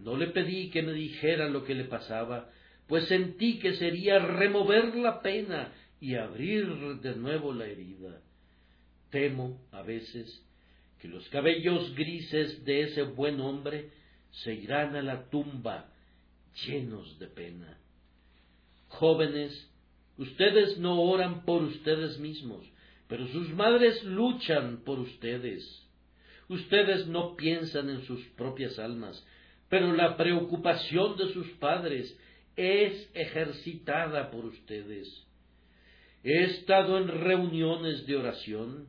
[0.03, 2.49] no le pedí que me dijera lo que le pasaba,
[2.87, 6.67] pues sentí que sería remover la pena y abrir
[7.01, 8.21] de nuevo la herida.
[9.09, 10.45] Temo, a veces,
[10.99, 13.91] que los cabellos grises de ese buen hombre
[14.31, 15.91] se irán a la tumba
[16.65, 17.77] llenos de pena.
[18.87, 19.71] Jóvenes,
[20.17, 22.65] ustedes no oran por ustedes mismos,
[23.07, 25.87] pero sus madres luchan por ustedes.
[26.47, 29.23] Ustedes no piensan en sus propias almas,
[29.69, 32.17] pero la preocupación de sus padres
[32.55, 35.07] es ejercitada por ustedes.
[36.23, 38.87] He estado en reuniones de oración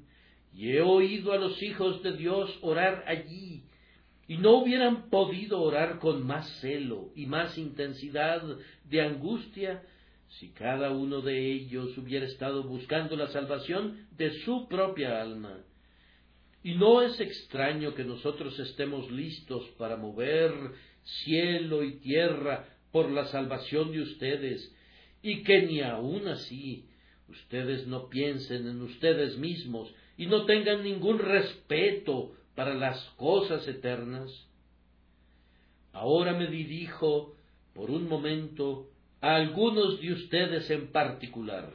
[0.52, 3.62] y he oído a los hijos de Dios orar allí,
[4.26, 8.42] y no hubieran podido orar con más celo y más intensidad
[8.84, 9.82] de angustia
[10.38, 15.58] si cada uno de ellos hubiera estado buscando la salvación de su propia alma.
[16.62, 20.52] Y no es extraño que nosotros estemos listos para mover
[21.24, 24.74] cielo y tierra por la salvación de ustedes,
[25.22, 26.86] y que ni aun así
[27.28, 34.30] ustedes no piensen en ustedes mismos y no tengan ningún respeto para las cosas eternas.
[35.92, 37.34] Ahora me dirijo
[37.74, 38.88] por un momento
[39.20, 41.72] a algunos de ustedes en particular.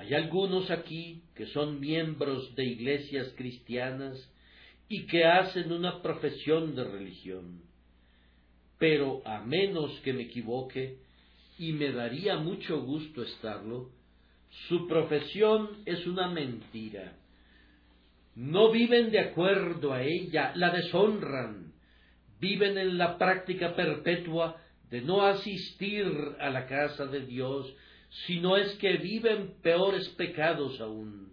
[0.00, 4.16] Hay algunos aquí que son miembros de iglesias cristianas
[4.88, 7.60] y que hacen una profesión de religión.
[8.78, 10.96] Pero a menos que me equivoque,
[11.58, 13.90] y me daría mucho gusto estarlo,
[14.68, 17.18] su profesión es una mentira.
[18.36, 21.74] No viven de acuerdo a ella, la deshonran,
[22.40, 24.56] viven en la práctica perpetua
[24.88, 26.06] de no asistir
[26.40, 27.70] a la casa de Dios,
[28.26, 31.30] sino es que viven peores pecados aún.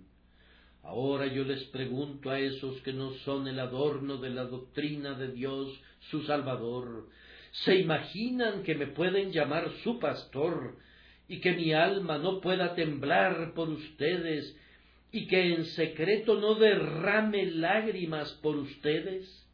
[0.83, 5.31] Ahora yo les pregunto a esos que no son el adorno de la doctrina de
[5.31, 5.77] Dios,
[6.09, 7.09] su Salvador,
[7.51, 10.77] ¿se imaginan que me pueden llamar su pastor
[11.27, 14.55] y que mi alma no pueda temblar por ustedes
[15.11, 19.46] y que en secreto no derrame lágrimas por ustedes?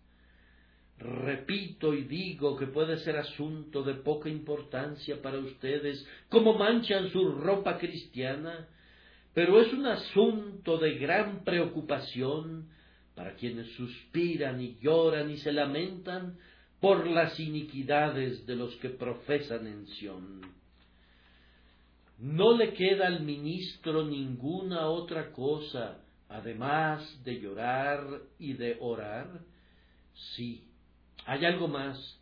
[1.04, 7.30] Repito y digo que puede ser asunto de poca importancia para ustedes, como manchan su
[7.34, 8.68] ropa cristiana,
[9.34, 12.70] pero es un asunto de gran preocupación
[13.16, 16.38] para quienes suspiran y lloran y se lamentan
[16.80, 20.42] por las iniquidades de los que profesan en Sión.
[22.20, 26.00] no le queda al ministro ninguna otra cosa
[26.34, 28.04] además de llorar
[28.40, 29.28] y de orar.
[30.36, 30.64] Sí,
[31.26, 32.20] hay algo más.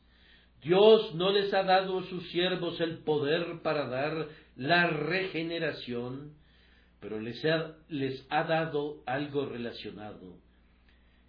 [0.61, 6.33] Dios no les ha dado a sus siervos el poder para dar la regeneración,
[6.99, 10.37] pero les ha, les ha dado algo relacionado.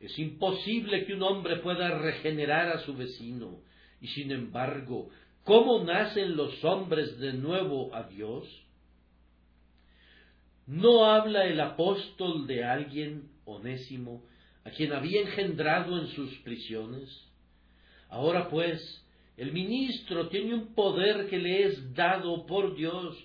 [0.00, 3.60] Es imposible que un hombre pueda regenerar a su vecino,
[4.00, 5.08] y sin embargo,
[5.44, 8.46] ¿cómo nacen los hombres de nuevo a Dios?
[10.66, 14.24] ¿No habla el apóstol de alguien, onésimo,
[14.64, 17.31] a quien había engendrado en sus prisiones?
[18.12, 18.78] Ahora pues,
[19.38, 23.16] el ministro tiene un poder que le es dado por Dios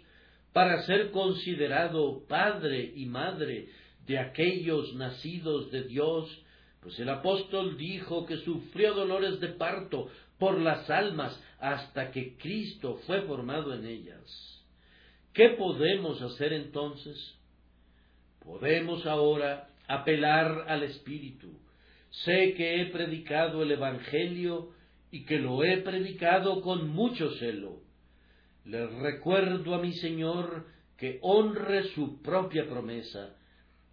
[0.53, 3.67] para ser considerado padre y madre
[4.05, 6.41] de aquellos nacidos de Dios,
[6.79, 10.07] pues el apóstol dijo que sufrió dolores de parto
[10.39, 14.63] por las almas hasta que Cristo fue formado en ellas.
[15.33, 17.35] ¿Qué podemos hacer entonces?
[18.39, 21.51] Podemos ahora apelar al Espíritu.
[22.09, 24.76] Sé que he predicado el Evangelio
[25.11, 27.81] y que lo he predicado con mucho celo.
[28.65, 33.35] Le recuerdo a mi Señor que honre su propia promesa.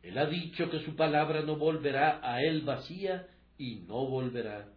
[0.03, 4.69] Él ha dicho que su palabra no volverá a él vacía y no volverá.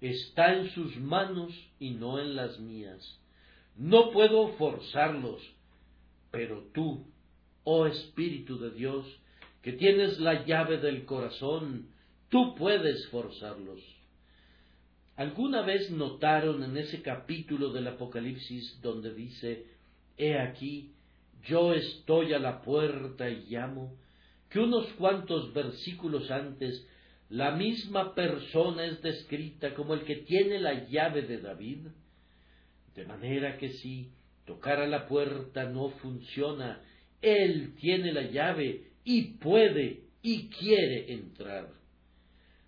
[0.00, 3.20] Está en sus manos y no en las mías.
[3.76, 5.40] No puedo forzarlos,
[6.30, 7.06] pero tú,
[7.64, 9.06] oh Espíritu de Dios,
[9.62, 11.88] que tienes la llave del corazón,
[12.30, 13.80] tú puedes forzarlos.
[15.20, 19.66] ¿Alguna vez notaron en ese capítulo del Apocalipsis donde dice,
[20.16, 20.94] He aquí,
[21.46, 23.98] yo estoy a la puerta y llamo,
[24.48, 26.88] que unos cuantos versículos antes
[27.28, 31.88] la misma persona es descrita como el que tiene la llave de David?
[32.94, 34.08] De manera que si
[34.46, 36.80] tocar a la puerta no funciona,
[37.20, 41.68] él tiene la llave y puede y quiere entrar.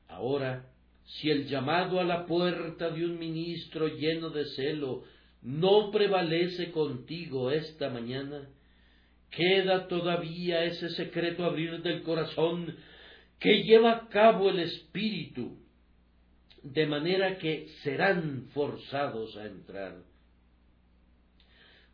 [0.06, 0.68] Ahora,
[1.12, 5.04] si el llamado a la puerta de un ministro lleno de celo
[5.42, 8.48] no prevalece contigo esta mañana,
[9.30, 12.76] queda todavía ese secreto abrir del corazón
[13.38, 15.58] que lleva a cabo el Espíritu,
[16.62, 19.96] de manera que serán forzados a entrar.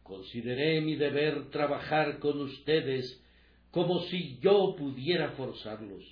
[0.02, 3.22] Consideré mi deber trabajar con ustedes
[3.70, 6.04] como si yo pudiera forzarlos.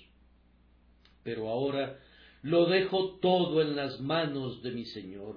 [1.23, 1.97] Pero ahora
[2.47, 5.35] lo dejo todo en las manos de mi Señor.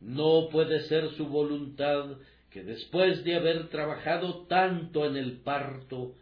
[0.00, 2.16] No puede ser su voluntad
[2.48, 6.14] que después de haber trabajado tanto en el parto,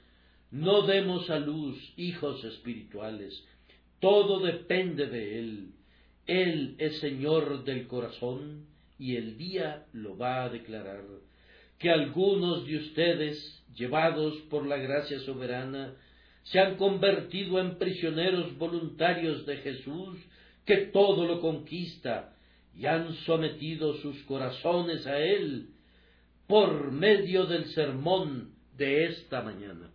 [0.51, 3.47] no demos a luz hijos espirituales.
[4.01, 5.71] Todo depende de Él.
[6.27, 8.67] Él es Señor del corazón
[8.99, 11.05] y el día lo va a declarar.
[11.79, 15.95] Que algunos de ustedes, llevados por la gracia soberana,
[16.51, 20.19] se han convertido en prisioneros voluntarios de Jesús,
[20.65, 22.35] que todo lo conquista,
[22.75, 25.71] y han sometido sus corazones a Él
[26.47, 29.91] por medio del sermón de esta mañana.